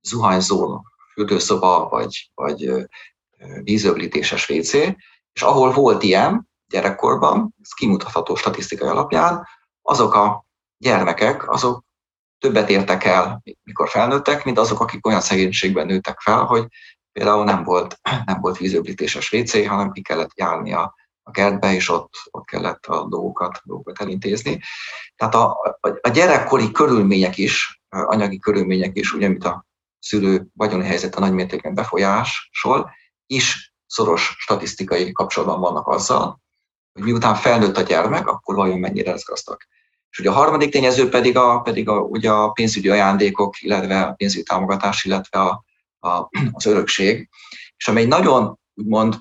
[0.01, 2.73] zuhanyzó fürdőszoba, vagy, vagy
[3.63, 4.73] vízöblítéses WC,
[5.33, 9.47] és ahol volt ilyen gyerekkorban, ez kimutatható statisztikai alapján,
[9.83, 10.47] azok a
[10.79, 11.86] gyermekek, azok
[12.39, 16.67] többet értek el, mikor felnőttek, mint azok, akik olyan szegénységben nőttek fel, hogy
[17.13, 21.89] például nem volt, nem volt vízöblítéses WC, hanem ki kellett járni a, a kertbe, és
[21.89, 24.61] ott, ott kellett a dolgokat, dolgokat elintézni.
[25.17, 29.67] Tehát a, a, a gyerekkori körülmények is, anyagi körülmények is, ugye, mint a
[29.99, 32.91] szülő vagyoni helyzete nagymértékben befolyásol,
[33.27, 36.41] is szoros statisztikai kapcsolatban vannak azzal,
[36.93, 39.57] hogy miután felnőtt a gyermek, akkor vajon mennyire lesz gazdag.
[40.17, 44.13] És ugye a harmadik tényező pedig a, pedig a, ugye a pénzügyi ajándékok, illetve a
[44.13, 45.65] pénzügyi támogatás, illetve a,
[45.99, 47.29] a, az örökség.
[47.77, 49.19] És amely nagyon úgymond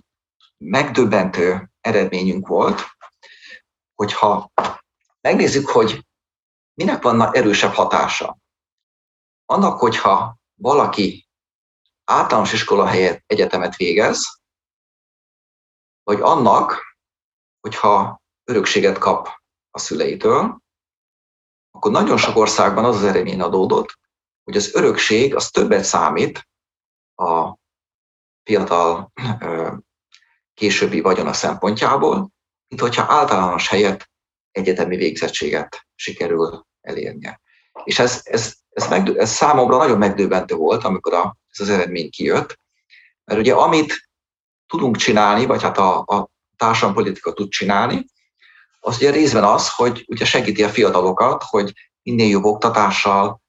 [0.57, 2.81] megdöbbentő eredményünk volt,
[3.95, 4.51] hogyha
[5.21, 6.05] megnézzük, hogy
[6.73, 8.37] minek van erősebb hatása.
[9.45, 11.27] Annak, hogyha valaki
[12.03, 14.41] általános iskola helyett egyetemet végez,
[16.03, 16.97] vagy annak,
[17.59, 19.29] hogyha örökséget kap
[19.71, 20.63] a szüleitől,
[21.85, 23.99] akkor nagyon sok országban az az eredmény adódott,
[24.43, 26.47] hogy az örökség az többet számít
[27.15, 27.57] a
[28.43, 29.11] fiatal
[30.53, 32.31] későbbi vagyona szempontjából,
[32.67, 34.09] mint hogyha általános helyett
[34.51, 37.41] egyetemi végzettséget sikerül elérnie.
[37.83, 42.09] És ez, ez, ez, meg, ez számomra nagyon megdöbbentő volt, amikor a, ez az eredmény
[42.09, 42.59] kijött,
[43.23, 44.09] Mert ugye amit
[44.67, 48.05] tudunk csinálni, vagy hát a, a társadalompolitika tud csinálni,
[48.85, 53.41] az ugye részben az, hogy ugye segíti a fiatalokat, hogy minél jobb oktatással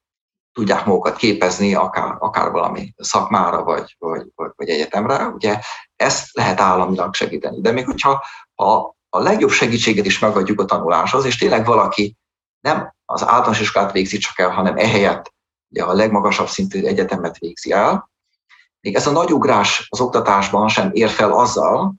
[0.53, 5.27] tudják magukat képezni, akár, akár valami szakmára, vagy, vagy, vagy, vagy egyetemre.
[5.27, 5.61] Ugye
[5.97, 7.61] ezt lehet államilag segíteni.
[7.61, 8.65] De még hogyha a,
[9.09, 12.17] a legjobb segítséget is megadjuk a tanuláshoz, és tényleg valaki
[12.61, 15.35] nem az általános iskolát végzi csak el, hanem ehelyett
[15.69, 18.11] ugye a legmagasabb szintű egyetemet végzi el,
[18.81, 21.95] még ez a nagy ugrás az oktatásban sem ér fel azzal,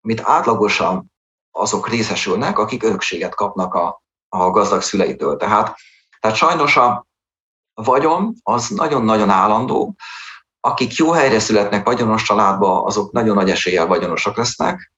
[0.00, 1.12] amit átlagosan
[1.58, 5.36] azok részesülnek, akik örökséget kapnak a, a gazdag szüleitől.
[5.36, 5.76] Tehát,
[6.20, 7.06] tehát sajnos a
[7.74, 9.96] vagyon az nagyon-nagyon állandó,
[10.60, 14.92] akik jó helyre születnek vagyonos családba, azok nagyon nagy eséllyel vagyonosak lesznek,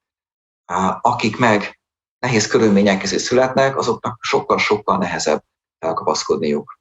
[1.00, 1.80] akik meg
[2.18, 5.44] nehéz körülmények közé születnek, azoknak sokkal-sokkal nehezebb
[5.78, 6.78] elkapaszkodniuk.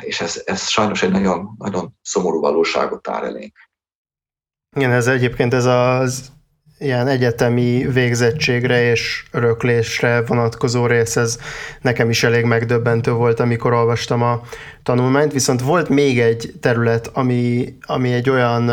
[0.00, 3.70] És ez, ez sajnos egy nagyon, nagyon szomorú valóságot tár elénk.
[4.76, 6.32] Igen, ez egyébként ez az
[6.82, 11.38] ilyen egyetemi végzettségre és öröklésre vonatkozó rész, ez
[11.80, 14.40] nekem is elég megdöbbentő volt, amikor olvastam a
[14.82, 18.70] tanulmányt, viszont volt még egy terület, ami, ami egy olyan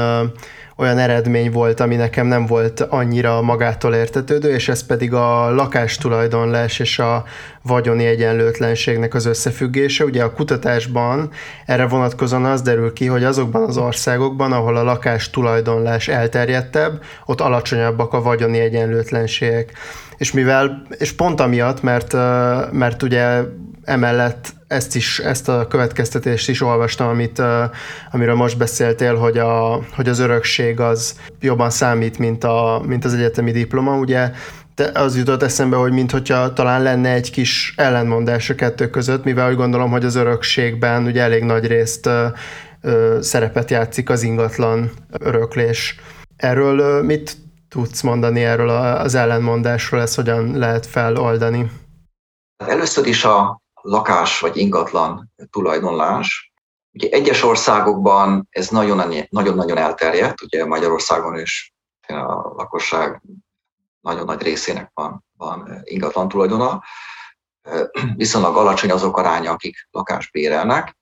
[0.80, 6.80] olyan eredmény volt, ami nekem nem volt annyira magától értetődő, és ez pedig a lakástulajdonlás
[6.80, 7.24] és a
[7.62, 10.04] vagyoni egyenlőtlenségnek az összefüggése.
[10.04, 11.32] Ugye a kutatásban
[11.66, 18.14] erre vonatkozóan az derül ki, hogy azokban az országokban, ahol a lakástulajdonlás elterjedtebb, ott alacsonyabbak
[18.14, 19.72] a vagyoni egyenlőtlenségek.
[20.20, 22.14] És mivel, és pont amiatt, mert,
[22.72, 23.42] mert ugye
[23.84, 27.42] emellett ezt is, ezt a következtetést is olvastam, amit,
[28.12, 33.14] amiről most beszéltél, hogy, a, hogy az örökség az jobban számít, mint, a, mint az
[33.14, 34.32] egyetemi diploma, ugye
[34.76, 39.50] de az jutott eszembe, hogy mintha talán lenne egy kis ellentmondás a kettő között, mivel
[39.50, 42.26] úgy gondolom, hogy az örökségben ugye elég nagy részt ö,
[42.82, 45.96] ö, szerepet játszik az ingatlan öröklés.
[46.36, 47.38] Erről ö, mit
[47.70, 51.72] tudsz mondani erről az ellenmondásról, ezt hogyan lehet feloldani?
[52.58, 56.54] Először is a lakás vagy ingatlan tulajdonlás.
[56.92, 61.74] Ugye egyes országokban ez nagyon-nagyon elterjedt, ugye Magyarországon is
[62.08, 63.22] a lakosság
[64.02, 66.84] nagyon nagy részének van, van ingatlan tulajdona,
[68.16, 70.98] viszonylag alacsony azok aránya, akik lakást bérelnek.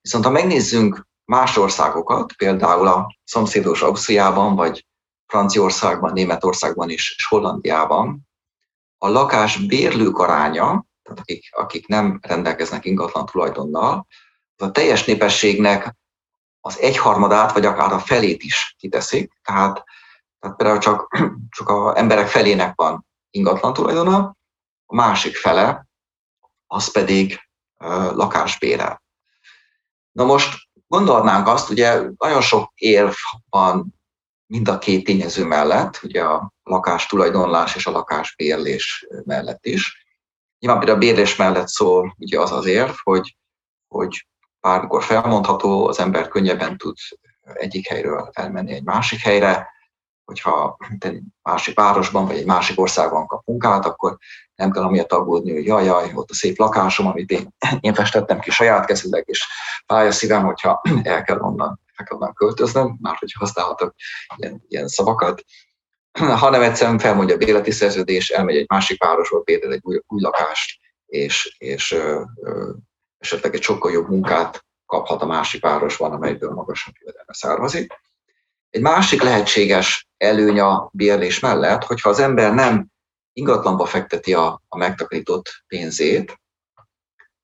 [0.00, 4.86] Viszont ha megnézzünk más országokat, például a szomszédos Ausztriában, vagy
[5.26, 8.28] Franciaországban, Németországban és Hollandiában,
[8.98, 14.06] a lakás bérlők aránya tehát akik, akik nem rendelkeznek ingatlan tulajdonnal,
[14.56, 15.96] az a teljes népességnek
[16.60, 19.32] az egyharmadát, vagy akár a felét is kiteszik.
[19.42, 19.84] Tehát,
[20.38, 21.18] tehát például csak,
[21.56, 24.36] csak a emberek felének van ingatlan tulajdona,
[24.86, 25.86] a másik fele,
[26.66, 27.40] az pedig
[28.12, 29.02] lakásbérel.
[30.12, 30.54] Na most
[30.86, 33.14] gondolnánk azt, ugye nagyon sok érv
[33.48, 33.94] van
[34.46, 40.06] mind a két tényező mellett, ugye a lakás tulajdonlás és a lakásbérlés mellett is.
[40.58, 43.36] Nyilván például a bérlés mellett szól ugye az az érv, hogy,
[43.88, 44.26] hogy
[44.60, 46.96] bármikor felmondható, az ember könnyebben tud
[47.52, 49.74] egyik helyről elmenni egy másik helyre,
[50.24, 54.16] hogyha egy másik városban vagy egy másik országban kap munkát, akkor
[54.54, 58.40] nem kell amiatt aggódni, hogy jaj, jaj, ott a szép lakásom, amit én, én festettem
[58.40, 59.46] ki saját kezüleg, és
[59.86, 63.94] fáj a szívem, hogyha el kell onnan, kell onnan költöznöm, már hogy használhatok
[64.36, 65.42] ilyen, ilyen szavakat.
[66.18, 70.80] hanem egyszerűen felmondja a béleti szerződés, elmegy egy másik városba, például egy új, új lakást,
[71.06, 72.70] és, és ö, ö,
[73.18, 77.92] esetleg egy sokkal jobb munkát kaphat a másik városban, amelyből magasabb jövedelme származik.
[78.70, 82.86] Egy másik lehetséges előny a bérlés mellett, hogyha az ember nem
[83.32, 86.40] ingatlanba fekteti a, a megtakarított pénzét,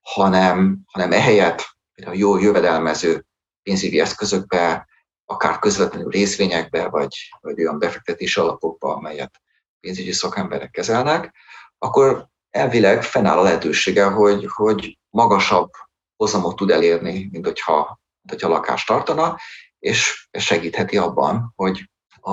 [0.01, 3.27] hanem, hanem ehelyett a jó jövedelmező
[3.63, 4.89] pénzügyi eszközökbe,
[5.25, 9.41] akár közvetlenül részvényekbe, vagy, vagy olyan befektetési alapokba, amelyet
[9.81, 11.35] pénzügyi szakemberek kezelnek,
[11.79, 15.71] akkor elvileg fennáll a lehetősége, hogy, hogy magasabb
[16.17, 19.39] hozamot tud elérni, mint hogyha, mint hogyha lakást tartana,
[19.79, 22.33] és segítheti abban, hogy a,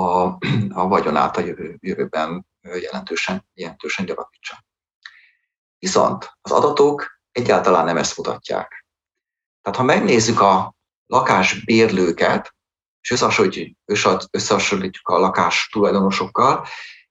[0.70, 4.64] a vagyonát a jövő, jövőben jelentősen, jelentősen gyarapítsa.
[5.80, 8.86] Viszont az adatok egyáltalán nem ezt mutatják.
[9.62, 10.74] Tehát ha megnézzük a
[11.10, 12.56] lakásbérlőket,
[13.02, 13.78] és összehasonlítjuk,
[14.32, 16.66] összehasonlítjuk a lakás tulajdonosokkal,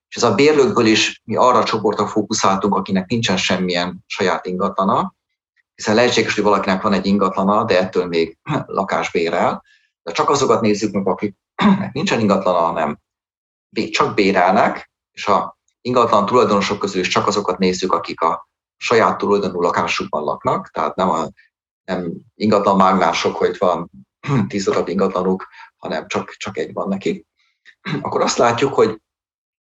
[0.08, 5.14] és ez a bérlőkből is mi arra a csoportra fókuszáltunk, akinek nincsen semmilyen saját ingatlana,
[5.74, 9.64] hiszen lehetséges, hogy valakinek van egy ingatlana, de ettől még lakás bérel,
[10.02, 12.98] de csak azokat nézzük meg, akiknek nincsen ingatlana, hanem
[13.90, 19.61] csak bérelnek, és a ingatlan tulajdonosok közül is csak azokat nézzük, akik a saját tulajdonú
[19.61, 21.28] lakásukban laknak, tehát nem, a,
[21.88, 23.90] nem ingatlan mágnások, hogy van
[24.48, 27.27] tíz darab ingatlanuk, hanem csak, csak egy van nekik,
[28.03, 29.01] akkor azt látjuk, hogy,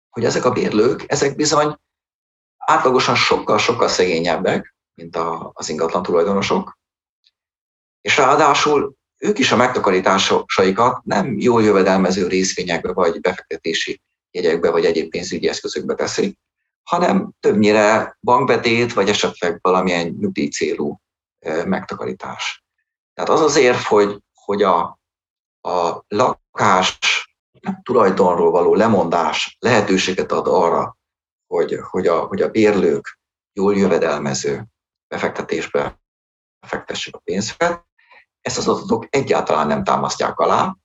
[0.10, 1.76] hogy ezek a bérlők, ezek bizony
[2.58, 6.78] átlagosan sokkal-sokkal szegényebbek, mint a, az ingatlan tulajdonosok,
[8.02, 15.10] és ráadásul ők is a megtakarításaikat nem jól jövedelmező részvényekbe, vagy befektetési jegyekbe, vagy egyéb
[15.10, 16.38] pénzügyi eszközökbe teszik,
[16.84, 21.00] hanem többnyire bankbetét, vagy esetleg valamilyen nyugdíj célú
[21.66, 22.64] megtakarítás.
[23.14, 25.00] Tehát az az érv, hogy, hogy a,
[25.62, 27.00] a lakás
[27.84, 30.98] tulajdonról való lemondás lehetőséget ad arra,
[31.48, 33.20] hogy, hogy, a, hogy a bérlők
[33.54, 34.66] jól jövedelmező
[35.08, 36.00] befektetésbe
[36.68, 37.86] fektessék a pénzüket,
[38.42, 40.76] ezt az adatok egyáltalán nem támasztják alá,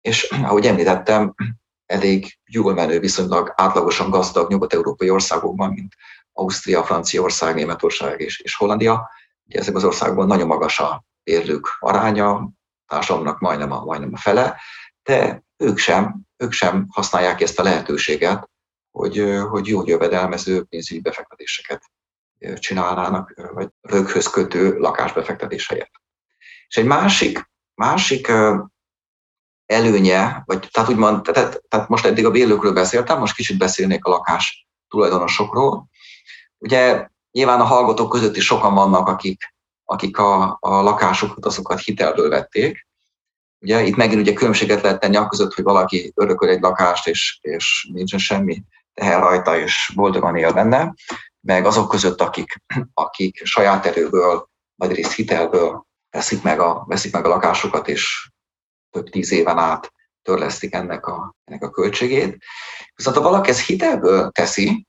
[0.00, 1.34] és ahogy említettem,
[1.86, 5.94] elég jól menő, viszonylag átlagosan gazdag nyugat-európai országokban, mint
[6.32, 9.10] Ausztria, Franciaország, Németország és, és Hollandia.
[9.46, 12.50] Ugye ezek az országokban nagyon magas a bérlők aránya,
[12.86, 14.60] társadalomnak majdnem a, majdnem a fele,
[15.02, 18.50] de ők sem, ők sem használják ezt a lehetőséget,
[18.90, 21.82] hogy, hogy jó jövedelmező pénzügyi befektetéseket
[22.54, 25.92] csinálnának, vagy röghöz kötő lakásbefektetés helyett.
[26.68, 28.32] És egy másik, másik
[29.66, 34.10] előnye, vagy tehát úgymond, tehát, tehát most eddig a bérlőkről beszéltem, most kicsit beszélnék a
[34.10, 35.88] lakás tulajdonosokról.
[36.58, 42.28] Ugye nyilván a hallgatók között is sokan vannak, akik, akik a, a lakásokat, azokat hitelből
[42.28, 42.86] vették.
[43.60, 47.38] Ugye itt megint ugye különbséget lehet tenni a között, hogy valaki örököl egy lakást, és,
[47.40, 48.62] és nincsen semmi
[48.94, 50.94] teher rajta, és boldogan él benne,
[51.40, 52.62] meg azok között, akik,
[52.94, 58.30] akik saját erőből, vagy részt hitelből veszik meg a, veszik meg a lakásokat, és
[58.90, 59.92] több tíz éven át
[60.22, 62.44] törlesztik ennek a, ennek a költségét.
[62.94, 64.86] Viszont ha valaki ezt hitelből teszi,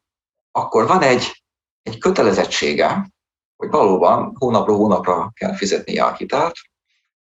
[0.52, 1.45] akkor van egy,
[1.86, 3.12] egy kötelezettsége,
[3.56, 6.58] hogy valóban hónapról hónapra kell fizetnie a hitelt.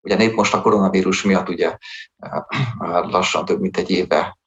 [0.01, 1.77] Ugye épp most a koronavírus miatt ugye
[3.01, 4.37] lassan több mint egy éve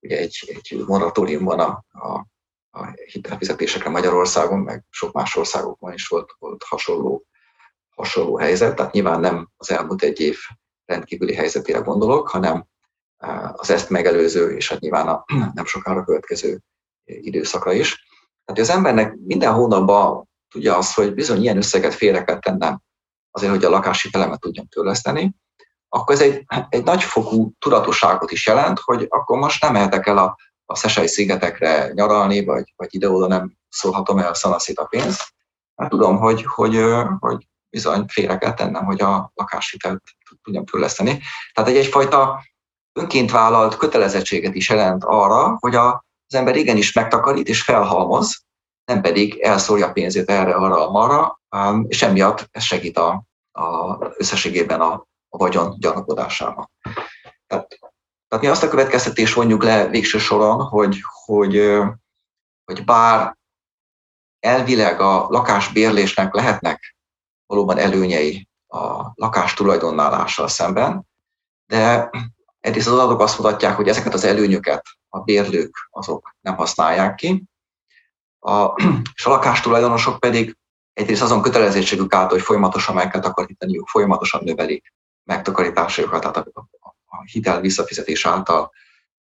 [0.00, 2.26] ugye egy, egy moratórium van a, a,
[2.70, 7.26] a hitelfizetésekre Magyarországon, meg sok más országokban is volt, volt hasonló,
[7.96, 8.76] hasonló helyzet.
[8.76, 10.38] Tehát nyilván nem az elmúlt egy év
[10.84, 12.66] rendkívüli helyzetére gondolok, hanem
[13.52, 15.24] az ezt megelőző, és hát nyilván a
[15.54, 16.60] nem sokára következő
[17.04, 18.04] időszakra is.
[18.46, 22.80] Tehát az embernek minden hónapban tudja azt, hogy bizony ilyen összeget félre kell tennem
[23.30, 25.34] azért, hogy a lakási telemet tudjam törleszteni,
[25.88, 30.36] akkor ez egy, egy nagyfokú tudatosságot is jelent, hogy akkor most nem mehetek el a,
[30.64, 35.34] a Szesei szigetekre nyaralni, vagy, vagy ide-oda nem szólhatom el szanaszét a pénzt,
[35.74, 36.84] mert tudom, hogy, hogy,
[37.18, 40.02] hogy bizony félre kell tennem, hogy a lakáshitelt
[40.42, 41.20] tudjam törleszteni.
[41.52, 42.44] Tehát egy egyfajta
[42.92, 48.44] önként vállalt kötelezettséget is jelent arra, hogy a, az ember igenis megtakarít és felhalmoz,
[48.84, 51.40] nem pedig elszórja pénzét erre, arra, marra,
[51.88, 54.92] és emiatt ez segít a, a összességében a,
[55.28, 56.70] a vagyon gyarapodásában.
[57.46, 57.78] Tehát,
[58.28, 61.80] tehát mi azt a következtetés vonjuk le végső soron, hogy, hogy,
[62.64, 63.36] hogy bár
[64.40, 66.96] elvileg a lakásbérlésnek lehetnek
[67.46, 71.06] valóban előnyei a lakás tulajdonnálással szemben,
[71.66, 72.10] de
[72.60, 77.44] egyrészt az adatok azt mutatják, hogy ezeket az előnyöket a bérlők azok nem használják ki,
[78.38, 78.74] a,
[79.16, 80.56] és a lakástulajdonosok pedig
[80.92, 86.68] egyrészt azon kötelezettségük által, hogy folyamatosan meg kell takarítaniuk, folyamatosan növelik megtakarításaikat, tehát a,
[87.04, 88.72] a hitel visszafizetés által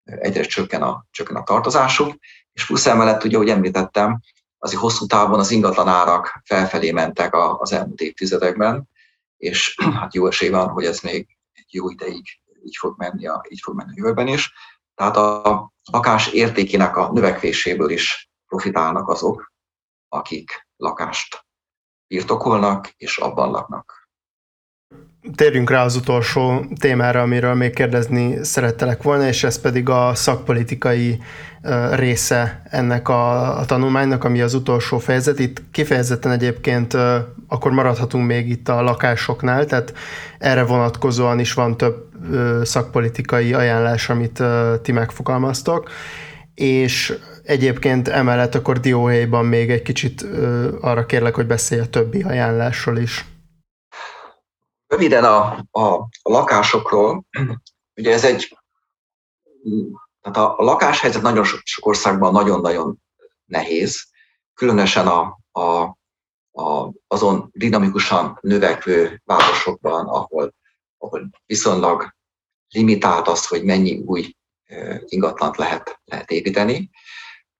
[0.03, 2.15] egyre csökken a, csökken a tartozásuk,
[2.53, 4.19] és plusz emellett, ugye, ahogy említettem,
[4.57, 8.89] azért hosszú távon az ingatlan árak felfelé mentek az elmúlt évtizedekben,
[9.37, 12.23] és hát jó esély van, hogy ez még egy jó ideig
[12.63, 14.53] így fog menni a, így fog menni a jövőben is.
[14.95, 19.53] Tehát a lakás értékének a növekvéséből is profitálnak azok,
[20.09, 21.45] akik lakást
[22.07, 24.03] birtokolnak és abban laknak.
[25.35, 31.21] Térjünk rá az utolsó témára, amiről még kérdezni szerettelek volna, és ez pedig a szakpolitikai
[31.91, 35.39] része ennek a, a tanulmánynak, ami az utolsó fejezet.
[35.39, 36.93] Itt kifejezetten egyébként
[37.47, 39.93] akkor maradhatunk még itt a lakásoknál, tehát
[40.39, 42.04] erre vonatkozóan is van több
[42.63, 44.43] szakpolitikai ajánlás, amit
[44.81, 45.89] ti megfogalmaztok,
[46.53, 50.21] és egyébként emellett akkor dióhéjban még egy kicsit
[50.81, 53.25] arra kérlek, hogy beszélj a többi ajánlásról is.
[54.87, 57.25] Röviden a, a, lakásokról,
[57.95, 58.57] ugye ez egy,
[60.21, 62.97] tehát a, a lakáshelyzet nagyon sok, sok országban nagyon-nagyon
[63.45, 64.07] nehéz,
[64.53, 65.97] különösen a, a,
[66.51, 70.53] a, azon dinamikusan növekvő városokban, ahol,
[70.97, 72.14] ahol viszonylag
[72.75, 74.35] limitált az, hogy mennyi új
[75.05, 76.89] ingatlant lehet, lehet építeni.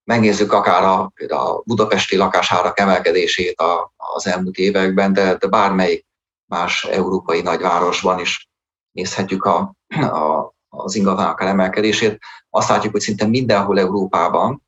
[0.04, 6.06] Megnézzük akár a, a budapesti lakásárak emelkedését a, az elmúlt években, de, de bármelyik
[6.46, 8.50] más európai nagyvárosban is
[8.92, 14.64] nézhetjük a, a, az ingatlanak emelkedését, azt látjuk, hogy szinte mindenhol Európában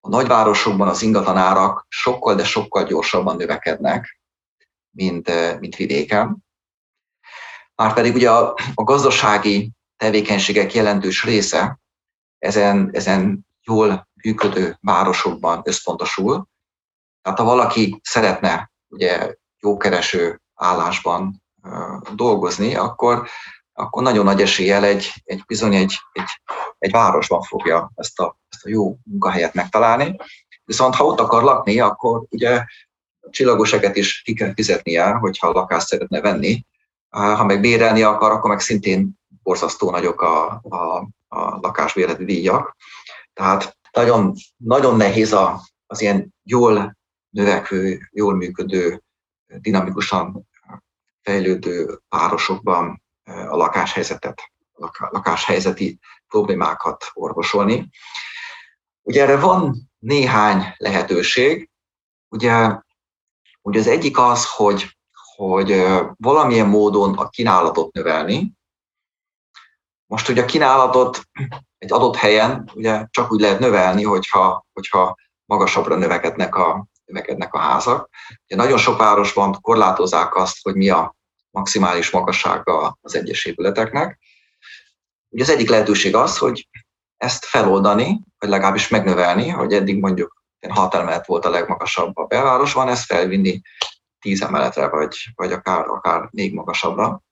[0.00, 4.20] a nagyvárosokban az ingatlanárak sokkal, de sokkal gyorsabban növekednek,
[4.90, 6.44] mint, mint vidéken.
[7.80, 11.80] Márpedig ugye a, a gazdasági tevékenységek jelentős része
[12.38, 16.46] ezen, ezen jól működő városokban összpontosul.
[17.22, 21.42] Tehát ha valaki szeretne ugye jókereső állásban
[22.14, 23.28] dolgozni, akkor,
[23.72, 26.40] akkor nagyon nagy eséllyel egy, egy bizony egy, egy,
[26.78, 30.16] egy városban fogja ezt a, ezt a jó munkahelyet megtalálni.
[30.64, 32.64] Viszont ha ott akar lakni, akkor ugye
[33.30, 36.64] csillagoseket is ki kell fizetnie, hogyha lakást szeretne venni.
[37.10, 42.76] Ha meg bérelni akar, akkor meg szintén borzasztó nagyok a, a, a lakásbérleti díjak.
[43.32, 46.96] Tehát nagyon, nagyon nehéz a, az ilyen jól
[47.30, 49.02] növekvő, jól működő,
[49.46, 50.48] dinamikusan
[51.22, 54.52] fejlődő városokban a lakáshelyzetet,
[54.98, 55.98] lakáshelyzeti
[56.28, 57.88] problémákat orvosolni.
[59.02, 61.70] Ugye erre van néhány lehetőség.
[62.28, 62.78] Ugye,
[63.62, 64.98] ugye az egyik az, hogy,
[65.40, 65.84] hogy
[66.16, 68.52] valamilyen módon a kínálatot növelni.
[70.06, 71.20] Most ugye a kínálatot
[71.78, 77.58] egy adott helyen ugye csak úgy lehet növelni, hogyha, hogyha magasabbra növekednek a, növekednek a
[77.58, 78.08] házak.
[78.44, 81.16] Ugye nagyon sok városban korlátozzák azt, hogy mi a
[81.50, 84.18] maximális magassága az egyes épületeknek.
[85.28, 86.68] Ugye az egyik lehetőség az, hogy
[87.16, 92.88] ezt feloldani, vagy legalábbis megnövelni, hogy eddig mondjuk 6 emelet volt a legmagasabb a belvárosban,
[92.88, 93.60] ezt felvinni
[94.20, 97.22] 10 emeletre, vagy, vagy akár, akár még magasabbra.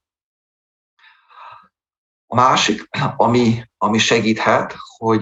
[2.26, 5.20] A másik, ami, ami segíthet, hogy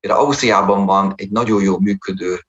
[0.00, 2.46] például Ausztriában van egy nagyon jó működő,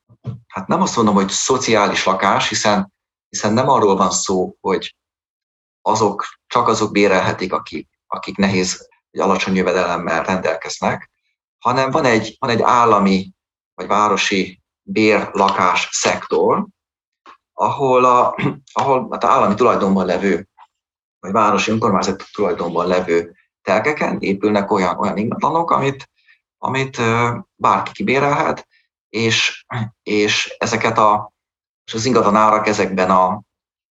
[0.48, 2.94] hát nem azt mondom, hogy szociális lakás, hiszen,
[3.30, 4.96] hiszen nem arról van szó, hogy
[5.82, 11.12] azok, csak azok bérelhetik, akik, akik nehéz vagy alacsony jövedelemmel rendelkeznek,
[11.58, 13.34] hanem van egy, van egy állami
[13.74, 16.68] vagy városi bérlakás szektor,
[17.58, 18.36] ahol, a,
[18.74, 20.48] ahol hát állami tulajdonban levő,
[21.20, 26.10] vagy városi önkormányzat tulajdonban levő telkeken épülnek olyan, olyan ingatlanok, amit,
[26.58, 26.98] amit
[27.56, 28.68] bárki kibérelhet,
[29.10, 29.66] és,
[30.04, 31.34] és ezeket a,
[31.86, 33.42] és az ingatlan árak ezekben a,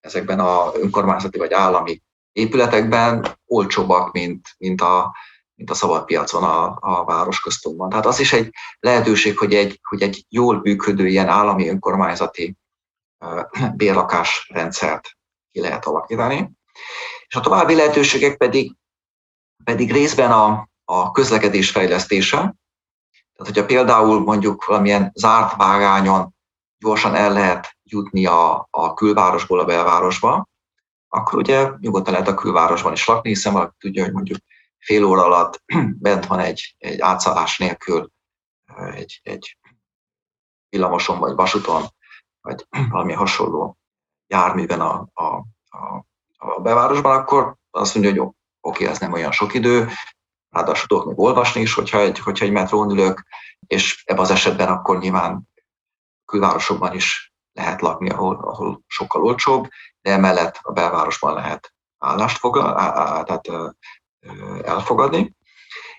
[0.01, 2.03] ezekben a önkormányzati vagy állami
[2.33, 5.17] épületekben olcsóbbak, mint, mint a,
[5.55, 7.89] mint a szabad piacon a, a városközpontban.
[7.89, 12.57] Tehát az is egy lehetőség, hogy egy, hogy egy jól működő ilyen állami önkormányzati
[13.77, 15.11] bérlakásrendszert
[15.53, 16.51] ki lehet alakítani.
[17.27, 18.77] És a további lehetőségek pedig
[19.65, 22.37] pedig részben a, a közlekedés fejlesztése.
[22.37, 26.35] Tehát, hogyha például mondjuk valamilyen zárt vágányon
[26.79, 30.49] gyorsan el lehet jutni a, a külvárosból a belvárosba,
[31.09, 34.39] akkor ugye nyugodtan lehet a külvárosban is lakni, hiszen valaki tudja, hogy mondjuk
[34.79, 35.63] fél óra alatt
[36.07, 38.11] bent van egy, egy átszállás nélkül
[38.95, 39.59] egy, egy
[40.69, 41.83] villamoson vagy vasúton,
[42.45, 43.79] vagy valami hasonló
[44.27, 45.25] járműben a, a,
[45.69, 46.05] a,
[46.37, 49.89] a belvárosban, akkor azt mondja, hogy jó, oké, ez nem olyan sok idő,
[50.51, 53.27] ráadásul tudok még olvasni is, hogyha egy, hogyha egy metrón ülök,
[53.67, 55.49] és ebben az esetben akkor nyilván
[56.25, 59.69] külvárosokban is lehet lakni, ahol, ahol sokkal olcsóbb,
[60.01, 62.75] de emellett a belvárosban lehet állást foglal,
[63.25, 63.75] tehát
[64.63, 65.37] elfogadni.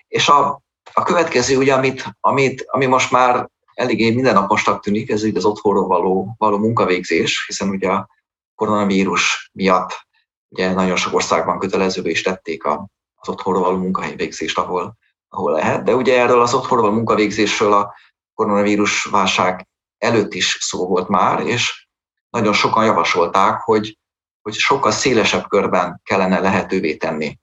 [0.08, 5.44] És a, a következő, ugye, amit, amit, ami most már eléggé mindennaposnak tűnik, ez az
[5.44, 8.08] otthonról való, való munkavégzés, hiszen ugye a
[8.54, 10.06] koronavírus miatt
[10.48, 14.96] Ugye nagyon sok országban kötelezővé is tették az otthonról való munkahelyvégzést, ahol,
[15.28, 15.82] ahol lehet.
[15.82, 17.94] De ugye erről az otthonról való munkavégzésről a
[18.34, 19.68] koronavírus válság
[19.98, 21.88] előtt is szó volt már, és
[22.30, 23.98] nagyon sokan javasolták, hogy,
[24.42, 27.38] hogy sokkal szélesebb körben kellene lehetővé tenni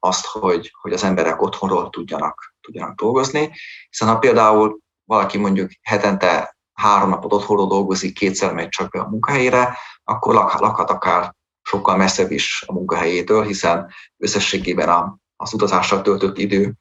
[0.00, 3.52] azt, hogy, hogy az emberek otthonról tudjanak, tudjanak dolgozni,
[3.90, 4.78] hiszen ha például
[5.08, 10.90] valaki mondjuk hetente három napot otthonról dolgozik, kétszer megy csak be a munkahelyére, akkor lakhat
[10.90, 16.74] akár sokkal messzebb is a munkahelyétől, hiszen összességében az utazással töltött idő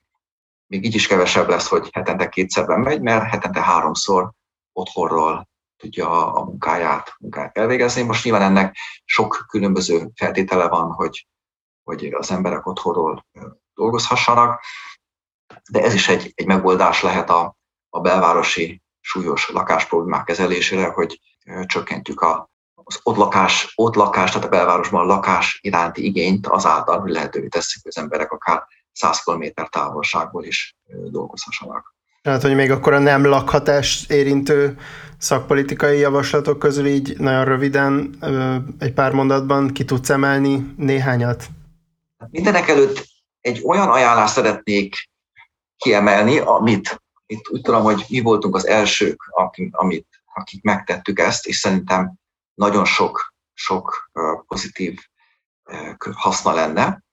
[0.67, 4.31] még így is kevesebb lesz, hogy hetente kétszerben megy, mert hetente háromszor
[4.73, 5.47] otthonról
[5.77, 8.01] tudja a, a munkáját, munkáját elvégezni.
[8.01, 11.27] Most nyilván ennek sok különböző feltétele van, hogy,
[11.83, 13.25] hogy az emberek otthonról
[13.73, 14.63] dolgozhassanak,
[15.71, 17.56] de ez is egy, egy megoldás lehet a,
[17.89, 21.19] a belvárosi súlyos lakásproblémák kezelésére, hogy
[21.65, 22.49] csökkentjük a,
[22.83, 27.47] az ott lakás, ott lakás, tehát a belvárosban a lakás iránti igényt azáltal, hogy lehetővé
[27.47, 30.77] teszik, hogy az emberek akár 100 km távolságból is
[31.09, 31.95] dolgozhassanak.
[32.21, 34.77] Tehát, hogy még akkor a nem lakhatást érintő
[35.17, 38.15] szakpolitikai javaslatok közül így nagyon röviden
[38.79, 41.47] egy pár mondatban ki tudsz emelni néhányat?
[42.29, 43.05] Mindenek előtt
[43.41, 44.95] egy olyan ajánlást szeretnék
[45.77, 51.47] kiemelni, amit itt úgy tudom, hogy mi voltunk az elsők, akik, amit, akik megtettük ezt,
[51.47, 52.13] és szerintem
[52.53, 54.11] nagyon sok, sok
[54.47, 54.99] pozitív
[56.13, 57.03] haszna lenne.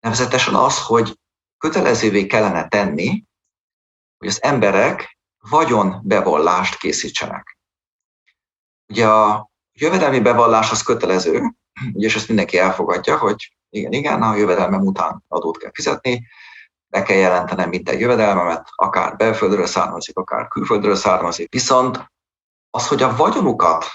[0.00, 1.18] Nevezetesen az, hogy
[1.58, 3.24] kötelezővé kellene tenni,
[4.18, 7.58] hogy az emberek vagyonbevallást készítsenek.
[8.88, 11.54] Ugye a jövedelmi bevallás az kötelező,
[11.92, 16.26] és ezt mindenki elfogadja, hogy igen, igen, a jövedelmem után adót kell fizetni,
[16.90, 21.52] be kell jelentenem minden jövedelmemet, akár belföldről származik, akár külföldről származik.
[21.52, 22.10] Viszont
[22.70, 23.90] az, hogy a vagyonukat,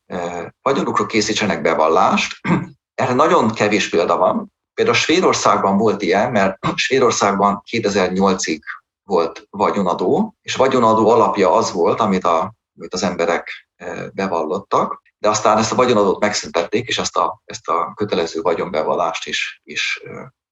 [0.62, 2.40] vagyonukról készítsenek bevallást,
[3.02, 4.54] erre nagyon kevés példa van.
[4.74, 8.60] Például Svédországban volt ilyen, mert Svédországban 2008-ig
[9.04, 13.68] volt vagyonadó, és vagyonadó alapja az volt, amit, a, amit az emberek
[14.14, 19.62] bevallottak, de aztán ezt a vagyonadót megszüntették, és ezt a, ezt a kötelező vagyonbevallást is,
[19.64, 20.02] is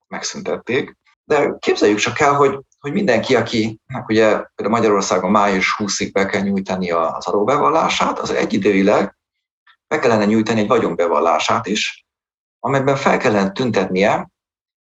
[0.07, 0.97] megszüntették.
[1.23, 6.41] De képzeljük csak el, hogy, hogy mindenki, aki ugye például Magyarországon május 20-ig be kell
[6.41, 9.17] nyújtani az adóbevallását, az egyidőileg
[9.87, 12.05] be kellene nyújtani egy vagyonbevallását is,
[12.59, 14.31] amelyben fel kellene tüntetnie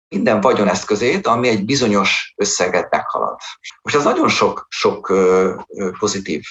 [0.09, 3.38] minden vagyoneszközét, ami egy bizonyos összeget meghalad.
[3.82, 5.12] Most ez nagyon sok, sok
[5.99, 6.43] pozitív,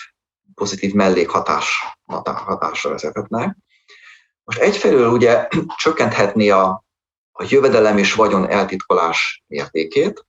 [0.54, 3.56] pozitív mellékhatás hatásra vezethetne.
[4.44, 5.48] Most egyfelől ugye
[5.84, 6.84] csökkenthetné a,
[7.40, 10.26] a jövedelem és vagyon eltitkolás mértékét,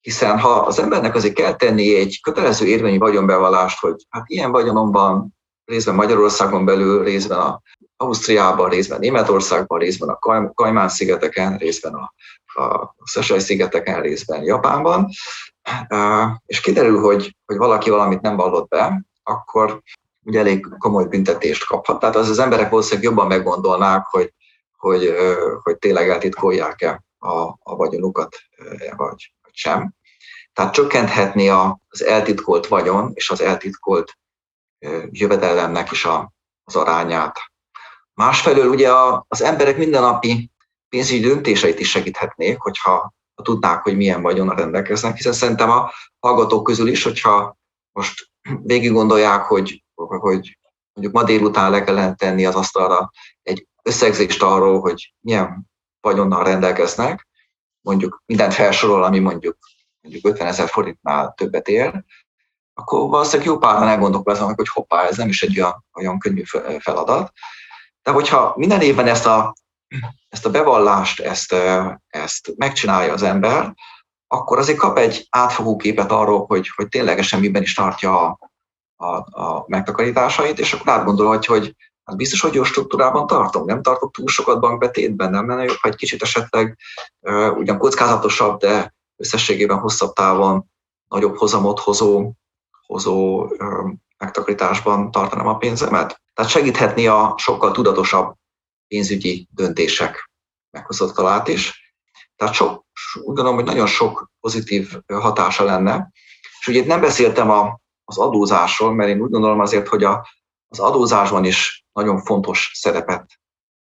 [0.00, 4.92] hiszen ha az embernek azért kell tenni egy kötelező érvényi vagyonbevallást, hogy hát ilyen vagyonom
[4.92, 7.60] van részben Magyarországon belül, részben a
[7.96, 10.18] Ausztriában, részben Németországban, részben a
[10.54, 12.12] Kajmán-szigeteken, részben a,
[12.62, 15.08] a Szesely-szigeteken, részben Japánban,
[16.46, 19.82] és kiderül, hogy, hogy valaki valamit nem vallott be, akkor
[20.24, 21.98] ugye elég komoly büntetést kaphat.
[22.00, 24.32] Tehát az az emberek valószínűleg jobban meggondolnák, hogy
[24.86, 25.14] hogy,
[25.62, 28.36] hogy tényleg eltitkolják-e a, a vagyonukat,
[28.96, 29.94] vagy, vagy sem.
[30.52, 34.18] Tehát csökkenthetné az eltitkolt vagyon és az eltitkolt
[35.10, 36.32] jövedelemnek is a,
[36.64, 37.38] az arányát.
[38.14, 38.90] Másfelől ugye
[39.28, 40.50] az emberek mindennapi
[40.88, 46.64] pénzügyi döntéseit is segíthetnék, hogyha ha tudnák, hogy milyen vagyona rendelkeznek, hiszen szerintem a hallgatók
[46.64, 47.56] közül is, hogyha
[47.92, 48.30] most
[48.62, 50.58] végig gondolják, hogy, hogy
[50.92, 53.10] mondjuk ma délután le kellene tenni az asztalra
[53.86, 55.70] összegzést arról, hogy milyen
[56.00, 57.28] vagyonnal rendelkeznek,
[57.80, 59.58] mondjuk mindent felsorol, ami mondjuk,
[60.00, 62.04] mondjuk 50 ezer forintnál többet ér,
[62.74, 66.42] akkor valószínűleg jó páran elgondolkoznak, hogy hoppá, ez nem is egy olyan, olyan könnyű
[66.78, 67.32] feladat.
[68.02, 69.54] De hogyha minden évben ezt a,
[70.28, 71.54] ezt a bevallást, ezt,
[72.06, 73.74] ezt megcsinálja az ember,
[74.26, 78.38] akkor azért kap egy átfogó képet arról, hogy, hogy ténylegesen miben is tartja a,
[78.96, 81.74] a, a megtakarításait, és akkor átgondolhatja, hogy
[82.06, 85.94] hát biztos, hogy jó struktúrában tartom, nem tartok túl sokat bankbetétben, nem lenne jobb, egy
[85.94, 86.78] kicsit esetleg
[87.20, 90.64] uh, ugyan kockázatosabb, de összességében hosszabb távon
[91.08, 92.32] nagyobb hozamot hozó,
[92.86, 96.20] hozó uh, megtakarításban tartanám a pénzemet.
[96.34, 98.34] Tehát segíthetni a sokkal tudatosabb
[98.88, 100.30] pénzügyi döntések
[100.70, 101.94] meghozatalát is.
[102.36, 102.84] Tehát sok,
[103.14, 106.10] úgy gondolom, hogy nagyon sok pozitív hatása lenne.
[106.60, 110.28] És ugye itt nem beszéltem a, az adózásról, mert én úgy gondolom azért, hogy a,
[110.68, 113.40] az adózásban is nagyon fontos szerepet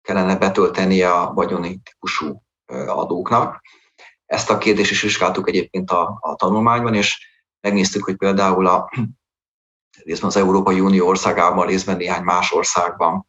[0.02, 2.42] kellene betölteni a vagyoni típusú
[2.86, 3.60] adóknak.
[4.26, 7.28] Ezt a kérdést is vizsgáltuk egyébként a, a tanulmányban, és
[7.60, 8.90] megnéztük, hogy például a,
[10.04, 13.26] részben az Európai Unió országában, részben néhány más országban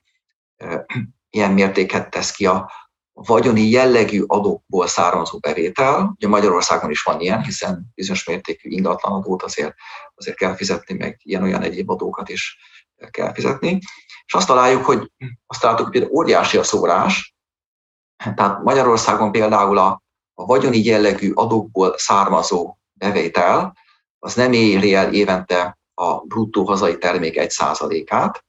[1.29, 2.71] ilyen mértéket tesz ki a
[3.13, 6.13] vagyoni jellegű adókból származó bevétel.
[6.15, 9.73] Ugye Magyarországon is van ilyen, hiszen bizonyos mértékű ingatlanadót azért,
[10.15, 12.57] azért kell fizetni, meg ilyen-olyan egyéb adókat is
[13.11, 13.79] kell fizetni.
[14.25, 15.11] És azt találjuk, hogy
[15.47, 17.35] azt találtuk, hogy óriási a szórás.
[18.35, 20.01] Tehát Magyarországon például a,
[20.33, 23.77] a vagyoni jellegű adókból származó bevétel,
[24.19, 28.45] az nem éri el évente a bruttó hazai termék 1%-át,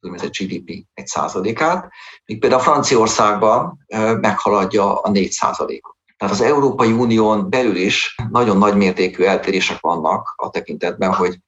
[0.00, 1.90] úgynevezett GDP 1%-át,
[2.24, 3.86] míg például Franciaországban
[4.20, 5.96] meghaladja a 4%-ot.
[6.16, 11.38] Tehát az Európai Unión belül is nagyon nagy mértékű eltérések vannak a tekintetben, hogy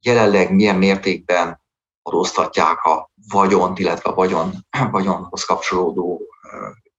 [0.00, 1.63] jelenleg milyen mértékben
[2.06, 4.52] adóztatják a vagyont, illetve a vagyon,
[4.90, 6.22] vagyonhoz kapcsolódó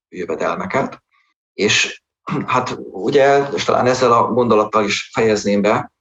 [0.09, 1.03] jövedelmeket.
[1.53, 2.03] És
[2.53, 5.93] hát ugye, és talán ezzel a gondolattal is fejezném be,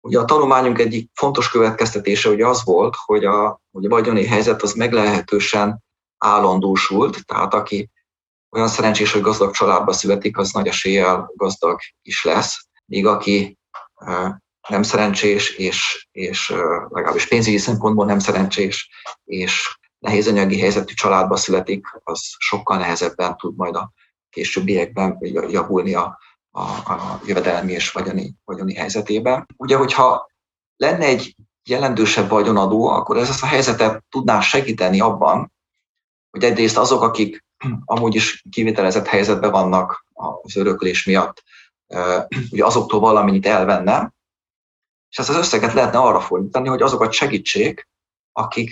[0.00, 4.62] ugye a tanulmányunk egyik fontos következtetése ugye az volt, hogy a, hogy a vagyoni helyzet
[4.62, 5.82] az meglehetősen
[6.18, 7.90] állandósult, tehát aki
[8.50, 13.58] olyan szerencsés, hogy gazdag családba születik, az nagy eséllyel gazdag is lesz, míg aki
[14.68, 16.54] nem szerencsés, és, és
[16.88, 18.90] legalábbis pénzügyi szempontból nem szerencsés,
[19.24, 23.92] és nehéz anyagi helyzetű családba születik, az sokkal nehezebben tud majd a
[24.30, 26.18] későbbiekben javulni a,
[26.50, 29.46] a, a jövedelmi és vagyoni, vagyoni helyzetében.
[29.56, 30.30] Ugye, hogyha
[30.76, 35.52] lenne egy jelentősebb vagyonadó, akkor ez ezt a helyzetet tudná segíteni abban,
[36.30, 37.44] hogy egyrészt azok, akik
[37.84, 41.42] amúgy is kivitelezett helyzetben vannak az öröklés miatt,
[42.52, 44.13] ugye azoktól valamennyit elvenne,
[45.14, 47.88] és ezt az összeget lehetne arra fordítani, hogy azokat segítsék,
[48.32, 48.70] akik,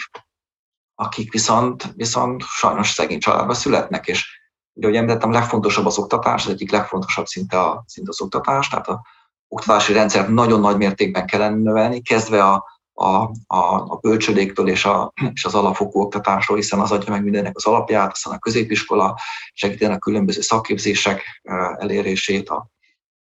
[0.95, 4.41] akik viszont, viszont sajnos szegény családba születnek, és
[4.73, 8.89] ugye, ahogy említettem, legfontosabb az oktatás, az egyik legfontosabb szinte, a, szinte az oktatás, tehát
[8.89, 9.07] a
[9.49, 13.07] oktatási rendszert nagyon nagy mértékben kellene növelni, kezdve a, a,
[13.47, 17.67] a, a bölcsödéktől és, a, és az alapfokú oktatásról, hiszen az adja meg mindennek az
[17.67, 19.19] alapját, aztán a középiskola
[19.53, 21.41] segíteni a különböző szakképzések
[21.79, 22.71] elérését, a,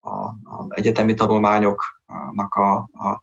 [0.00, 1.14] a, a egyetemi
[2.10, 3.20] tanulmányoknak a, a,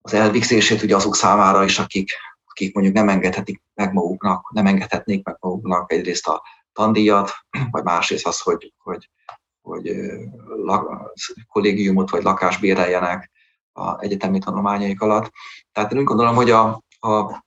[0.00, 2.10] az elvégzését ugye azok számára is, akik,
[2.44, 6.42] akik mondjuk nem engedhetik meg maguknak, nem engedhetnék meg maguknak egyrészt a
[6.72, 7.30] tandíjat,
[7.70, 9.10] vagy másrészt az, hogy, hogy,
[9.60, 9.92] hogy
[11.48, 13.30] kollégiumot vagy lakást béreljenek
[13.72, 15.32] a egyetemi tanulmányaik alatt.
[15.72, 17.44] Tehát én úgy gondolom, hogy a, a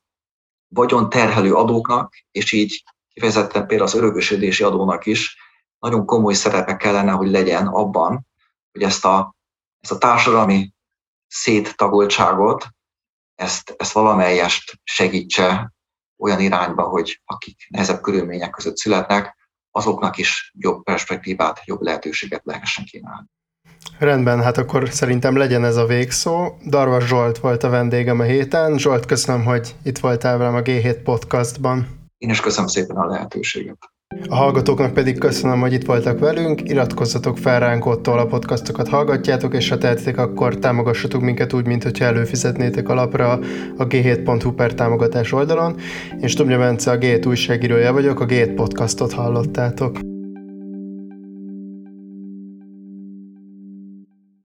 [0.68, 5.38] vagyon terhelő adóknak, és így kifejezetten például az örökösödési adónak is
[5.80, 8.28] nagyon komoly szerepe kellene, hogy legyen abban,
[8.72, 9.35] hogy ezt a,
[9.86, 10.74] ezt a társadalmi
[11.28, 12.68] széttagoltságot,
[13.36, 15.74] ezt, ezt valamelyest segítse
[16.18, 19.38] olyan irányba, hogy akik nehezebb körülmények között születnek,
[19.72, 23.28] azoknak is jobb perspektívát, jobb lehetőséget lehessen kínálni.
[24.00, 26.58] Rendben, hát akkor szerintem legyen ez a végszó.
[26.68, 28.78] Darvas Zsolt volt a vendégem a héten.
[28.78, 32.08] Zsolt, köszönöm, hogy itt voltál velem a G7 podcastban.
[32.18, 33.95] Én is köszönöm szépen a lehetőséget.
[34.30, 39.56] A hallgatóknak pedig köszönöm, hogy itt voltak velünk, iratkozzatok fel ránk ottól a podcastokat hallgatjátok,
[39.56, 43.40] és ha tehetitek, akkor támogassatok minket úgy, mint hogyha előfizetnétek alapra
[43.78, 45.76] a g7.hu per támogatás oldalon.
[46.22, 50.15] Én Stubnya Bence, a G7 újságírója vagyok, a G7 podcastot hallottátok.